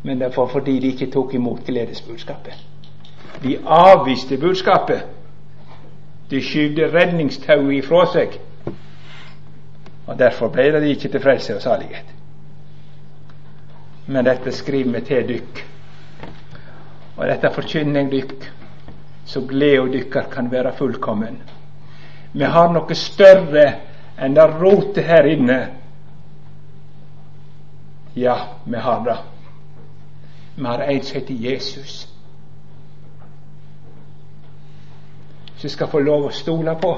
Men 0.04 0.20
det 0.20 0.34
var 0.38 0.48
fordi 0.52 0.80
de 0.80 0.88
ikke 0.88 1.12
tok 1.12 1.34
imot 1.34 1.66
gledesbudskapet. 1.66 2.54
De 3.44 3.58
avviste 3.66 4.38
budskapet. 4.38 5.06
De 6.30 6.42
skyvde 6.42 6.90
redningstauet 6.92 7.78
ifra 7.78 8.06
seg. 8.12 8.36
Og 10.08 10.20
Derfor 10.20 10.52
ble 10.52 10.72
det 10.72 10.90
ikke 10.92 11.10
til 11.10 11.24
frelse 11.24 11.56
og 11.56 11.62
salighet. 11.62 12.12
Men 14.08 14.26
dette 14.26 14.52
skriver 14.52 14.92
vi 14.92 15.06
til 15.08 15.28
dykk. 15.28 15.64
Og 17.18 17.28
dette 17.28 17.52
forkynner 17.56 18.02
jeg 18.02 18.12
dykk 18.12 18.52
så 19.26 19.42
gleda 19.48 19.88
dykkar 19.88 20.30
kan 20.32 20.52
være 20.52 20.74
fullkommen. 20.78 21.38
Vi 22.34 22.44
har 22.44 22.72
noe 22.74 22.96
større 22.98 23.66
enn 24.18 24.34
det 24.34 24.46
rotet 24.58 25.06
her 25.06 25.28
inne. 25.30 25.60
Ja, 28.18 28.38
vi 28.66 28.78
har 28.78 29.06
det. 29.06 29.18
Vi 30.56 30.66
har 30.66 30.80
en 30.80 31.04
som 31.04 31.20
heter 31.20 31.34
Jesus. 31.34 32.08
Som 35.58 35.70
skal 35.70 35.88
få 35.88 36.00
lov 36.00 36.28
å 36.28 36.34
stole 36.34 36.76
på. 36.82 36.94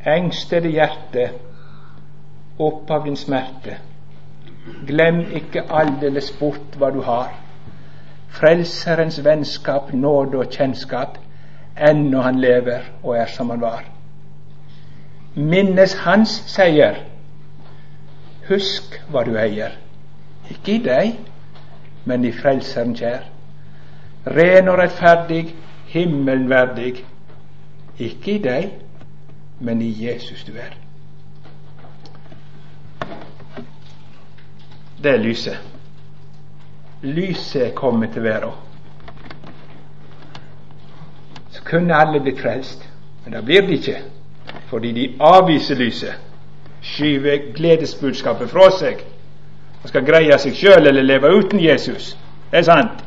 Engstede 0.00 0.70
hjerte, 0.72 1.28
opp 2.58 2.90
av 2.90 3.04
din 3.04 3.18
smerte. 3.18 3.76
Glem 4.86 5.20
ikke 5.36 5.66
aldeles 5.68 6.30
bort 6.38 6.78
hva 6.78 6.90
du 6.94 7.02
har. 7.04 7.34
Frelserens 8.30 9.18
vennskap, 9.24 9.92
nåde 9.92 10.38
og 10.38 10.52
kjennskap, 10.54 11.18
ennå 11.76 12.22
han 12.22 12.40
lever 12.40 12.86
og 13.02 13.16
er 13.18 13.26
som 13.26 13.50
han 13.50 13.60
var. 13.60 13.84
Minnes 15.34 15.94
hans 16.04 16.30
seier. 16.50 17.02
Husk 18.48 18.98
hva 19.10 19.24
du 19.26 19.34
eier. 19.38 19.76
Ikke 20.50 20.76
i 20.76 20.82
deg, 20.84 21.16
men 22.04 22.24
i 22.26 22.32
Frelseren 22.34 22.96
kjær. 22.98 23.26
Ren 24.26 24.68
og 24.68 24.78
rettferdig, 24.78 25.54
himmelen 25.90 26.50
verdig. 26.50 27.04
Ikke 27.98 28.36
i 28.36 28.42
deg, 28.42 28.70
men 29.60 29.82
i 29.82 29.90
Jesus 30.04 30.44
du 30.44 30.54
er. 30.58 30.80
det 35.02 35.10
er 35.10 35.16
lyset. 35.16 35.69
Lyset 37.02 37.62
er 37.66 37.74
kommet 37.74 38.12
til 38.12 38.22
verden. 38.22 38.50
Så 41.50 41.62
kunne 41.64 41.96
alle 41.96 42.20
blitt 42.20 42.40
frelst. 42.40 42.90
Men 43.24 43.32
det 43.32 43.44
blir 43.44 43.60
de 43.60 43.72
ikke, 43.72 43.96
fordi 44.66 44.92
de 44.92 45.14
avviser 45.20 45.74
lyset, 45.74 46.14
skyver 46.82 47.52
gledesbudskapet 47.54 48.50
fra 48.50 48.70
seg 48.72 49.02
og 49.82 49.88
skal 49.88 50.04
greie 50.04 50.38
seg 50.40 50.56
sjøl 50.56 50.88
eller 50.88 51.04
leve 51.04 51.30
uten 51.36 51.60
Jesus. 51.60 52.16
Det 52.50 52.58
er 52.58 52.66
sant. 52.66 53.04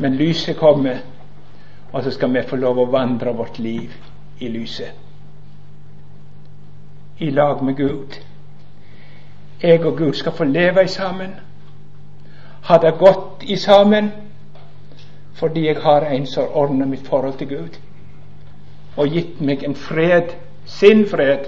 Men 0.00 0.16
lyset 0.16 0.56
kommer, 0.56 1.02
og 1.92 2.04
så 2.04 2.10
skal 2.10 2.32
vi 2.34 2.46
få 2.46 2.56
lov 2.56 2.78
å 2.78 2.90
vandre 2.92 3.34
vårt 3.34 3.58
liv 3.58 3.92
i 4.38 4.48
lyset. 4.48 4.94
I 7.18 7.30
lag 7.30 7.62
med 7.64 7.76
Gud. 7.76 8.14
Jeg 9.62 9.84
og 9.84 9.98
Gud 9.98 10.14
skal 10.14 10.32
få 10.32 10.44
leve 10.44 10.86
sammen. 10.88 11.34
Ha 12.68 12.78
det 12.78 12.98
godt 12.98 13.42
i 13.42 13.56
sammen 13.56 14.12
fordi 15.38 15.66
jeg 15.66 15.76
har 15.82 16.04
en 16.10 16.26
som 16.26 16.50
ordner 16.52 16.86
mitt 16.86 17.06
forhold 17.06 17.38
til 17.38 17.48
Gud 17.48 17.78
og 18.98 19.12
gitt 19.14 19.38
meg 19.40 19.62
en 19.62 19.76
fred, 19.78 20.32
sin 20.66 21.04
fred. 21.06 21.44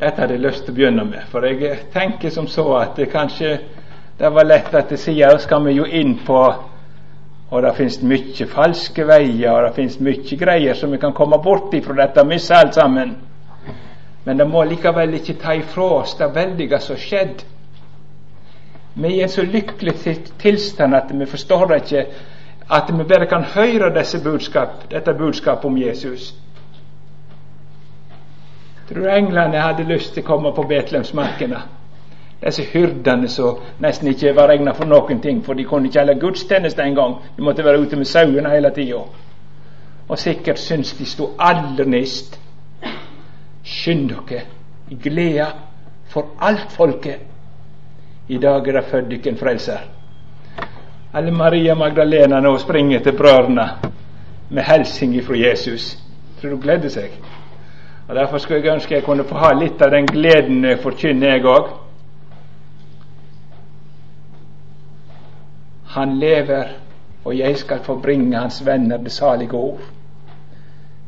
Dette 0.00 0.20
hadde 0.20 0.36
jeg 0.36 0.42
lyst 0.44 0.66
til 0.66 0.74
å 0.74 0.76
begynne 0.76 1.06
med, 1.08 1.24
for 1.32 1.46
jeg 1.48 1.78
tenker 1.94 2.34
som 2.34 2.46
så 2.50 2.66
at 2.82 3.00
det 3.00 3.08
kanskje 3.14 3.54
det 4.18 4.30
var 4.30 4.44
lett 4.44 4.74
at 4.76 4.92
det 4.92 5.00
sier 5.00 5.38
skal 5.40 5.64
vi 5.64 5.78
jo 5.78 5.88
inn 5.88 6.18
på 6.26 6.42
og 7.50 7.62
det 7.62 7.74
finnes 7.76 8.00
mye 8.02 8.46
falske 8.50 9.04
veier, 9.06 9.52
og 9.52 9.68
det 9.68 9.76
finnes 9.76 10.00
mye 10.02 10.38
greier 10.38 10.74
som 10.74 10.92
vi 10.92 10.98
kan 10.98 11.14
komme 11.16 11.38
bort 11.42 11.74
ifra 11.74 11.96
dette 11.98 12.22
og 12.22 12.30
miste 12.30 12.56
alt 12.56 12.74
sammen. 12.74 13.14
Men 14.24 14.38
det 14.38 14.46
må 14.48 14.62
likevel 14.64 15.14
ikke 15.14 15.36
ta 15.40 15.54
ifra 15.58 15.88
oss 16.00 16.14
det 16.18 16.30
veldige 16.34 16.80
som 16.80 16.96
har 16.96 17.02
skjedd. 17.02 17.42
Vi 18.94 19.08
er 19.08 19.18
i 19.18 19.22
en 19.26 19.28
så 19.28 19.42
lykkelig 19.42 19.94
tilstand 20.38 20.94
at 20.94 21.10
vi 21.10 21.26
forstår 21.26 21.74
ikke, 21.74 22.06
at 22.70 22.90
vi 22.98 23.04
bare 23.04 23.26
kan 23.26 23.44
høre 23.44 23.90
budskap, 24.24 24.90
dette 24.90 25.14
budskapet 25.14 25.64
om 25.64 25.78
Jesus. 25.78 26.34
Tror 28.88 29.08
englene 29.08 29.60
hadde 29.60 29.84
lyst 29.88 30.14
til 30.14 30.22
å 30.22 30.26
komme 30.26 30.52
på 30.52 30.62
Betlehemsmarkene? 30.68 31.60
Disse 32.44 32.62
hyrdene 32.68 33.28
som 33.28 33.60
nesten 33.80 34.10
ikke 34.10 34.34
var 34.36 34.50
regna 34.52 34.74
for 34.76 34.84
noen 34.84 35.20
ting, 35.24 35.40
for 35.44 35.56
de 35.56 35.64
kunne 35.64 35.88
ikke 35.88 36.02
holde 36.02 36.20
gudstjeneste 36.20 36.82
engang. 36.82 37.16
De 37.36 37.42
måtte 37.42 37.64
være 37.64 37.80
ute 37.80 37.96
med 37.96 38.08
sauene 38.08 38.52
hele 38.52 38.70
tida. 38.76 39.00
Og 40.08 40.18
sikkert 40.18 40.60
syntes 40.60 40.92
de 40.98 41.06
sto 41.08 41.30
aller 41.38 41.88
nest. 41.88 42.36
Skynd 43.64 44.10
dere 44.10 44.44
gleda 45.02 45.46
for 46.12 46.34
alt 46.38 46.72
folket. 46.72 47.20
I 48.28 48.38
dag 48.38 48.68
er 48.68 48.72
det 48.72 48.84
født 48.84 49.26
en 49.26 49.36
frelser. 49.36 49.78
Alle 51.14 51.30
Maria 51.30 51.74
Magdalena 51.74 52.40
nå 52.40 52.58
springer 52.58 53.00
til 53.00 53.16
brødrene 53.16 53.68
med 54.50 54.62
hilsen 54.62 55.22
fra 55.22 55.36
Jesus. 55.36 55.98
Tror 56.40 56.50
du 56.50 56.60
gleder 56.60 56.88
seg? 56.88 57.10
Og 58.08 58.14
Derfor 58.14 58.38
skulle 58.38 58.60
jeg 58.60 58.74
ønske 58.74 58.94
jeg 58.94 59.04
kunne 59.04 59.24
få 59.24 59.34
ha 59.34 59.52
litt 59.56 59.82
av 59.82 59.90
den 59.90 60.06
gleden 60.06 60.64
jeg 60.64 60.80
forkynner, 60.82 61.36
jeg 61.36 61.44
òg. 61.44 61.68
Han 65.94 66.18
lever, 66.18 66.74
og 67.24 67.38
jeg 67.38 67.56
skal 67.58 67.80
få 67.84 67.96
bringe 68.02 68.36
hans 68.36 68.66
venner 68.66 68.98
det 68.98 69.12
salige 69.12 69.54
ord. 69.54 69.80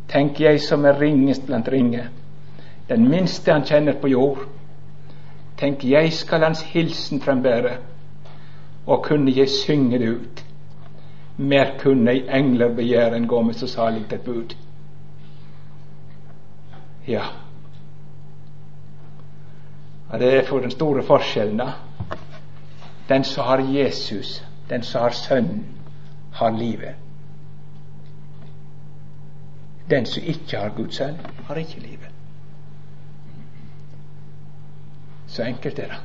Tenk 0.08 0.40
jeg 0.40 0.60
som 0.60 0.84
er 0.84 1.00
ringest 1.00 1.46
blant 1.46 1.68
ringe, 1.68 2.06
den 2.88 3.08
minste 3.08 3.52
han 3.52 3.64
kjenner 3.64 3.98
på 4.00 4.08
jord. 4.08 4.46
Tenk 5.58 5.84
jeg 5.84 6.12
skal 6.12 6.44
hans 6.44 6.62
hilsen 6.62 7.22
frembære, 7.22 7.78
og 8.86 9.04
kunne 9.04 9.32
jeg 9.36 9.48
synge 9.50 9.98
det 9.98 10.08
ut. 10.08 10.44
Mer 11.36 11.72
kunne 11.78 12.12
ei 12.12 12.22
engler 12.38 12.74
begjære 12.74 13.16
enn 13.16 13.28
gå 13.28 13.42
med 13.42 13.54
så 13.54 13.66
salig 13.68 14.04
et 14.12 14.20
bud. 14.24 14.54
Ja. 17.06 17.24
ja, 20.12 20.18
det 20.18 20.34
er 20.34 20.46
for 20.46 20.60
den 20.60 20.70
store 20.70 21.02
forskjellen. 21.02 21.62
Den 23.08 23.24
som 23.24 23.44
har 23.44 23.58
Jesus, 23.58 24.44
den 24.70 24.82
som 24.82 25.02
har 25.02 25.10
Sønnen, 25.10 25.66
har 26.32 26.50
livet. 26.50 26.94
Den 29.90 30.06
som 30.06 30.22
ikke 30.26 30.58
har 30.58 30.68
Guds 30.76 30.96
sønn, 30.96 31.16
har 31.46 31.54
ikke 31.54 31.80
livet. 31.80 32.15
Så 35.26 35.42
enkelt 35.42 35.78
er 35.78 35.86
det. 35.86 36.00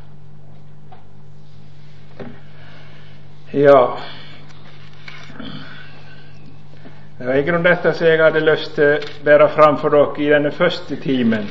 Ja 3.54 3.98
Det 7.18 7.28
var 7.28 7.34
i 7.34 7.44
grunnen 7.44 7.64
dette 7.64 7.94
som 7.94 8.08
jeg 8.08 8.18
hadde 8.24 8.40
lyst 8.42 8.72
til 8.76 8.96
å 8.96 9.24
bære 9.26 9.50
fram 9.54 9.76
for 9.78 9.94
dere 9.94 10.24
i 10.24 10.30
denne 10.32 10.52
første 10.52 10.96
timen. 11.04 11.50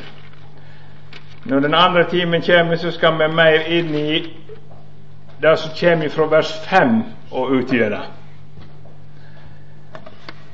Når 1.44 1.60
den 1.60 1.74
andre 1.74 2.04
timen 2.10 2.42
kommer, 2.42 2.76
så 2.76 2.90
skal 2.90 3.18
vi 3.20 3.28
mer 3.34 3.68
inn 3.70 3.94
i 3.94 4.16
det 5.42 5.52
som 5.58 5.76
kommer 5.80 6.08
fra 6.08 6.26
vers 6.32 6.50
5 6.66 6.96
og 7.30 7.54
utgjøre. 7.60 8.00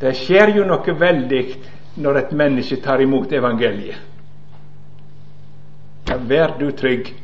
Det 0.00 0.12
skjer 0.20 0.52
jo 0.58 0.66
noe 0.68 0.98
veldig 1.00 1.42
når 2.04 2.20
et 2.20 2.36
menneske 2.36 2.76
tar 2.84 3.00
imot 3.00 3.32
evangeliet. 3.32 4.15
Vær 6.16 6.56
du 6.58 6.70
trygg. 6.70 7.14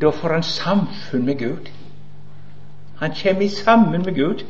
Da 0.00 0.10
får 0.10 0.28
han 0.28 0.42
samfunn 0.42 1.26
med 1.26 1.38
Gud. 1.38 1.68
Han 3.00 3.12
kommer 3.22 3.48
sammen 3.48 4.02
med 4.02 4.14
Gud 4.14 4.44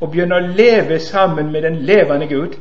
og 0.00 0.10
begynner 0.10 0.42
å 0.42 0.52
leve 0.56 0.98
sammen 1.00 1.52
med 1.52 1.62
den 1.62 1.76
levende 1.86 2.26
Gud. 2.26 2.56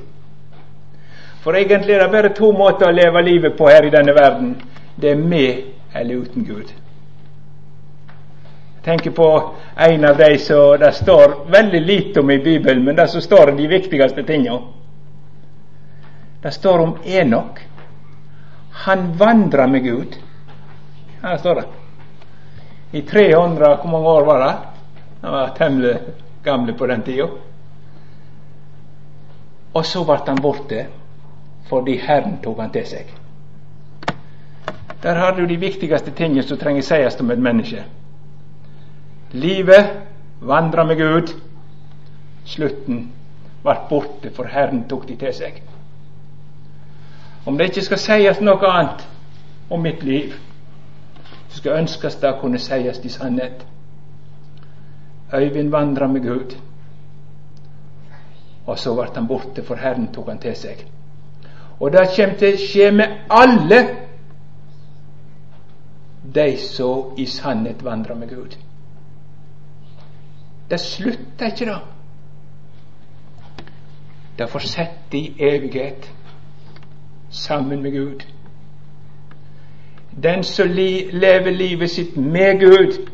For 1.44 1.56
egentlig 1.56 1.96
er 1.96 2.06
det 2.06 2.12
bare 2.12 2.32
to 2.36 2.52
måter 2.56 2.88
å 2.88 2.96
leve 2.96 3.24
livet 3.24 3.58
på 3.58 3.68
her 3.68 3.84
i 3.84 3.92
denne 3.92 4.16
verden. 4.16 4.56
Det 4.96 5.12
er 5.12 5.20
med 5.20 5.74
eller 5.96 6.16
uten 6.16 6.46
Gud 6.46 6.70
Jeg 8.76 8.84
tenker 8.84 9.12
på 9.12 9.56
en 9.78 10.06
av 10.06 10.18
de 10.18 10.38
som 10.38 10.80
det 10.80 10.92
står 10.94 11.46
veldig 11.52 11.82
lite 11.82 12.20
om 12.20 12.32
i 12.32 12.38
Bibelen, 12.38 12.84
men 12.84 12.96
det 12.96 13.08
som 13.08 13.22
står 13.22 13.52
om 13.52 13.58
de 13.58 13.68
viktigste 13.68 14.24
tingene. 14.24 14.60
Det 16.44 16.52
står 16.52 16.80
om 16.80 16.98
Enok. 17.06 17.60
Han 18.74 19.18
vandra 19.18 19.68
med 19.68 19.84
Gud. 19.84 20.18
Her 21.22 21.38
står 21.38 21.56
det. 21.56 21.66
I 22.92 23.02
300 23.02 23.76
Hvor 23.76 23.92
mange 23.92 24.08
år 24.08 24.26
var 24.26 24.40
det? 24.40 24.54
Han 25.22 25.32
var 25.32 25.56
temmelig 25.58 25.98
gamle 26.44 26.74
på 26.74 26.88
den 26.88 27.02
tida. 27.02 27.28
Og 29.74 29.86
så 29.86 30.04
ble 30.06 30.20
han 30.28 30.42
borte 30.42 30.86
fordi 31.70 31.96
Herren 31.98 32.38
tok 32.44 32.60
han 32.60 32.74
til 32.74 32.86
seg. 32.86 33.14
Der 35.04 35.16
har 35.16 35.32
du 35.32 35.46
de 35.48 35.58
viktigste 35.58 36.12
tingene 36.12 36.44
som 36.44 36.60
trenger 36.60 36.86
sies 36.86 37.20
om 37.20 37.32
et 37.32 37.40
menneske. 37.40 37.86
Livet 39.32 39.90
vandra 40.40 40.84
med 40.84 40.98
Gud. 40.98 41.34
Slutten 42.46 43.08
ble 43.64 43.76
borte, 43.90 44.30
for 44.36 44.46
Herren 44.52 44.84
tok 44.90 45.08
de 45.08 45.16
til 45.18 45.34
seg. 45.34 45.62
Om 47.46 47.58
det 47.58 47.70
ikke 47.70 47.86
skal 47.86 48.00
sies 48.00 48.42
noe 48.42 48.70
annet 48.70 49.08
om 49.70 49.82
mitt 49.84 50.04
liv, 50.04 50.34
så 51.50 51.58
skal 51.58 51.80
ønskes 51.84 52.16
det 52.22 52.36
kunne 52.42 52.60
sies 52.60 53.02
i 53.04 53.10
sannhet. 53.10 53.66
Øyvind 55.34 55.70
vandra 55.70 56.08
med 56.08 56.22
Gud, 56.22 56.56
og 58.66 58.80
så 58.80 58.94
ble 58.96 59.10
han 59.16 59.28
borte, 59.28 59.64
for 59.64 59.76
Herren 59.76 60.08
tok 60.14 60.30
han 60.30 60.40
til 60.40 60.56
seg. 60.56 60.86
Og 61.80 61.92
det 61.92 62.08
kommer 62.16 62.38
til 62.40 62.54
å 62.54 62.62
skje 62.62 62.92
med 62.96 63.18
alle 63.34 63.82
de 66.36 66.48
som 66.58 67.18
i 67.20 67.26
sannhet 67.26 67.84
vandrer 67.84 68.16
med 68.16 68.30
Gud. 68.30 68.56
Det 70.70 70.80
slutter 70.80 71.52
ikke 71.52 71.66
da. 71.68 71.80
Det 74.40 74.50
fortsetter 74.50 75.18
i 75.18 75.34
evighet 75.40 76.08
sammen 77.34 77.82
med 77.82 77.92
Gud. 77.92 78.20
Den 80.24 80.44
som 80.44 80.68
lever 80.68 81.52
livet 81.52 81.90
sitt 81.90 82.18
med 82.18 82.60
Gud, 82.60 83.10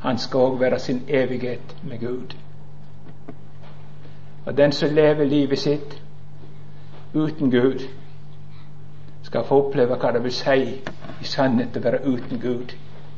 han 0.00 0.18
skal 0.18 0.40
òg 0.40 0.60
være 0.60 0.78
sin 0.78 1.02
evighet 1.08 1.76
med 1.82 2.00
Gud. 2.00 2.34
Og 4.46 4.56
den 4.56 4.72
som 4.72 4.94
lever 4.94 5.24
livet 5.24 5.58
sitt 5.58 6.02
uten 7.14 7.50
Gud, 7.50 7.86
skal 9.22 9.44
få 9.44 9.66
oppleve 9.66 9.96
hva 9.98 10.12
det 10.12 10.22
vil 10.22 10.32
si 10.32 10.60
i 11.20 11.24
sannhet 11.26 11.76
å 11.76 11.82
være 11.82 12.04
uten 12.06 12.40
Gud 12.40 12.74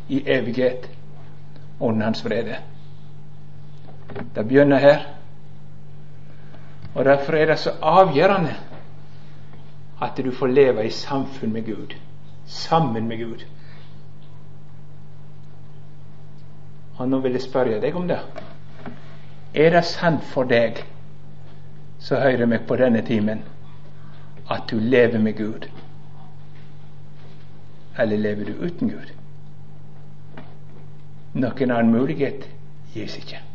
i 0.08 0.22
evighet 0.26 0.88
under 1.80 2.04
Hans 2.04 2.24
vrede. 2.24 2.56
Det 4.34 4.48
begynner 4.48 4.78
her. 4.78 5.04
Og 6.94 7.04
Derfor 7.04 7.32
er 7.32 7.46
det 7.46 7.58
så 7.58 7.70
avgjørende 7.82 8.54
at 10.00 10.16
du 10.16 10.30
får 10.32 10.46
leve 10.46 10.84
i 10.86 10.90
samfunn 10.90 11.52
med 11.52 11.66
Gud, 11.66 11.94
sammen 12.46 13.08
med 13.08 13.18
Gud. 13.18 13.44
Og 16.98 17.08
nå 17.08 17.18
vil 17.18 17.32
jeg 17.32 17.42
spørre 17.42 17.80
deg 17.80 17.96
om 17.96 18.08
det. 18.08 18.18
Er 19.54 19.70
det 19.70 19.84
sant 19.84 20.24
for 20.24 20.46
deg 20.50 20.82
som 21.98 22.22
hører 22.22 22.46
meg 22.46 22.66
på 22.66 22.78
denne 22.78 23.02
timen, 23.06 23.42
at 24.50 24.70
du 24.70 24.78
lever 24.78 25.18
med 25.18 25.36
Gud? 25.38 25.68
Eller 27.98 28.16
lever 28.16 28.44
du 28.44 28.62
uten 28.62 28.90
Gud? 28.90 29.14
Noen 31.34 31.70
annen 31.70 31.92
mulighet 31.92 32.48
gis 32.94 33.18
ikke. 33.18 33.47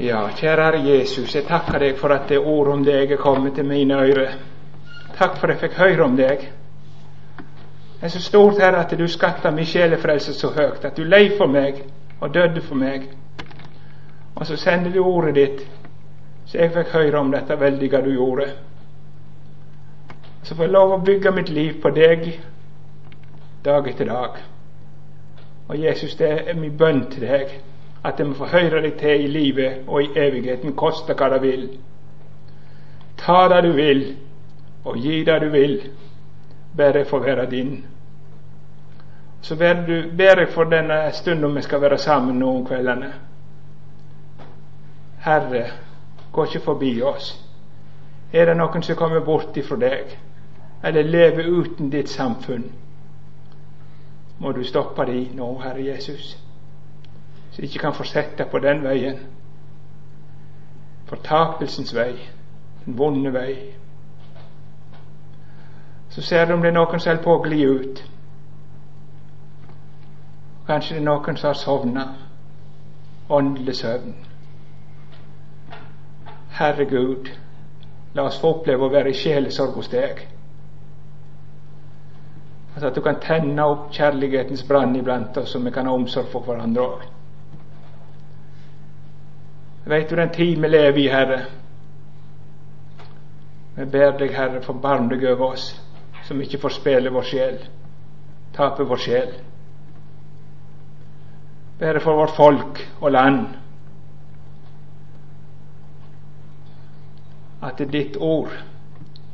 Ja, 0.00 0.28
kjære 0.36 0.62
Herre 0.62 0.80
Jesus, 0.84 1.34
jeg 1.34 1.46
takker 1.48 1.78
deg 1.80 1.94
for 1.96 2.12
at 2.12 2.28
det 2.28 2.36
ord 2.36 2.68
om 2.68 2.82
deg 2.84 3.14
er 3.14 3.16
kommet 3.16 3.54
til 3.56 3.64
mine 3.64 3.96
ører. 3.96 4.34
Takk 5.16 5.38
for 5.40 5.48
at 5.48 5.54
jeg 5.54 5.70
fikk 5.70 5.78
høre 5.78 6.04
om 6.04 6.16
deg. 6.18 6.42
Det 7.38 8.04
er 8.04 8.12
så 8.12 8.20
stort, 8.20 8.58
Herre, 8.60 8.82
at 8.84 8.92
du 8.98 9.06
skatter 9.08 9.54
min 9.56 9.64
sjelefrelse 9.64 10.34
så 10.36 10.50
høyt, 10.52 10.84
at 10.84 10.96
du 10.96 11.04
lei 11.04 11.30
for 11.38 11.48
meg 11.48 11.80
og 12.20 12.34
døde 12.34 12.60
for 12.60 12.76
meg. 12.76 13.06
Og 14.34 14.46
så 14.46 14.56
sender 14.60 14.92
du 14.92 15.00
ordet 15.00 15.34
ditt, 15.34 15.62
så 16.44 16.58
jeg 16.58 16.74
fikk 16.74 16.92
høre 16.92 17.22
om 17.22 17.32
dette 17.32 17.56
veldige 17.60 18.02
du 18.04 18.10
gjorde. 18.12 18.50
Så 20.42 20.54
får 20.54 20.64
jeg 20.64 20.74
lov 20.74 20.92
å 20.92 21.00
bygge 21.06 21.32
mitt 21.32 21.48
liv 21.48 21.80
på 21.80 21.90
deg 21.96 22.28
dag 23.64 23.88
etter 23.88 24.12
dag. 24.12 24.36
Og 25.68 25.80
Jesus, 25.80 26.14
det 26.20 26.34
er 26.50 26.60
min 26.60 26.76
bønn 26.76 27.06
til 27.10 27.24
deg 27.24 27.56
at 28.04 28.18
de 28.18 28.24
må 28.24 28.34
få 28.34 28.46
høre 28.46 28.82
deg 28.82 28.98
til 29.00 29.24
i 29.24 29.30
livet 29.30 29.88
og 29.88 30.02
i 30.02 30.10
evigheten, 30.16 30.76
koste 30.76 31.14
hva 31.14 31.30
det 31.32 31.42
vil. 31.42 31.66
Ta 33.18 33.46
det 33.48 33.62
du 33.64 33.72
vil, 33.76 34.02
og 34.84 34.96
gi 34.96 35.24
det 35.24 35.40
du 35.42 35.48
vil. 35.50 35.80
Bare 36.76 37.06
å 37.12 37.18
være 37.18 37.46
din. 37.50 37.84
Så 39.40 39.56
ber, 39.56 39.74
du, 39.86 40.10
ber 40.16 40.42
jeg 40.42 40.52
for 40.52 40.68
denne 40.70 41.10
stunden 41.12 41.54
vi 41.56 41.62
skal 41.62 41.80
være 41.80 41.98
sammen 41.98 42.38
nå 42.38 42.50
om 42.50 42.64
kveldene. 42.66 43.12
Herre, 45.24 45.64
gå 46.32 46.44
ikke 46.44 46.64
forbi 46.64 46.92
oss. 47.02 47.32
Er 48.32 48.46
det 48.46 48.56
noen 48.58 48.82
som 48.82 48.98
kommer 48.98 49.24
bort 49.24 49.56
ifra 49.56 49.78
deg, 49.80 50.16
eller 50.84 51.08
lever 51.08 51.48
uten 51.48 51.90
ditt 51.90 52.10
samfunn, 52.12 52.66
må 54.38 54.52
du 54.52 54.64
stoppe 54.64 55.06
dem 55.08 55.30
nå, 55.38 55.54
Herre 55.62 55.86
Jesus 55.86 56.34
så 57.56 57.62
de 57.62 57.66
ikke 57.66 57.78
kan 57.78 57.94
fortsette 57.94 58.44
på 58.44 58.58
den 58.58 58.82
veien. 58.84 59.16
Fortapelsens 61.08 61.94
vei, 61.96 62.12
den 62.84 62.98
vonde 62.98 63.32
vei. 63.32 63.54
Så 66.10 66.22
ser 66.22 66.44
du 66.44 66.52
om 66.52 66.60
det 66.60 66.68
er 66.68 66.76
noen 66.76 67.00
som 67.00 67.14
holder 67.14 67.24
på 67.24 67.32
å 67.32 67.40
gli 67.46 67.62
ut. 67.64 68.04
Kanskje 70.68 70.98
det 70.98 71.00
er 71.00 71.08
noen 71.08 71.40
som 71.40 71.48
har 71.48 71.58
sovna. 71.62 72.06
Åndelig 73.32 73.78
søvn. 73.80 74.14
Herregud, 76.60 77.32
la 78.12 78.28
oss 78.28 78.40
få 78.44 78.52
oppleve 78.58 78.84
å 78.84 78.92
være 78.92 79.16
i 79.16 79.20
sjelesorg 79.24 79.80
hos 79.80 79.88
deg. 79.96 80.26
at 82.76 82.94
du 82.94 83.00
kan 83.00 83.16
tenne 83.16 83.64
opp 83.64 83.92
kjærlighetens 83.96 84.68
brann 84.68 84.96
iblant 84.96 85.36
oss, 85.40 85.50
så 85.56 85.58
vi 85.58 85.70
kan 85.72 85.86
ha 85.86 85.92
omsorg 85.96 86.28
for 86.28 86.44
hverandre 86.44 86.82
òg. 86.82 87.15
Veit 89.86 90.08
du 90.08 90.16
den 90.16 90.32
tid 90.34 90.58
vi 90.58 90.68
lever 90.68 90.98
i, 90.98 91.08
Herre? 91.08 91.40
Vi 93.76 93.84
ber 93.84 94.16
deg, 94.18 94.32
Herre, 94.34 94.62
forbarm 94.64 95.06
deg 95.12 95.22
over 95.30 95.52
oss 95.52 95.68
som 96.26 96.40
ikke 96.42 96.58
får 96.58 96.74
spille 96.74 97.12
vår 97.14 97.26
sjel, 97.28 97.58
tape 98.56 98.82
vår 98.88 98.98
sjel. 98.98 99.34
Ber 101.78 102.00
for 102.02 102.18
vårt 102.18 102.34
folk 102.34 102.80
og 102.98 103.12
land. 103.14 103.44
At 107.62 107.78
det 107.78 107.86
er 107.86 107.92
ditt 107.92 108.16
ord, 108.18 108.56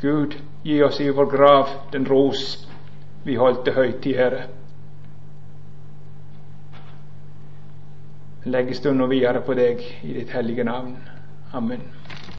Gud, 0.03 0.37
gi 0.67 0.83
oss 0.85 1.01
i 1.01 1.09
vår 1.09 1.31
grav 1.33 1.73
den 1.95 2.05
ros 2.11 2.67
vi 3.25 3.39
holdt 3.41 3.65
til 3.65 3.79
høytid, 3.79 4.19
Herre. 4.19 4.49
Legger 8.45 8.75
stunden 8.75 9.11
videre 9.11 9.41
på 9.41 9.55
deg 9.55 9.83
i 10.03 10.13
ditt 10.17 10.33
hellige 10.35 10.65
navn. 10.65 10.97
Amen. 11.55 11.85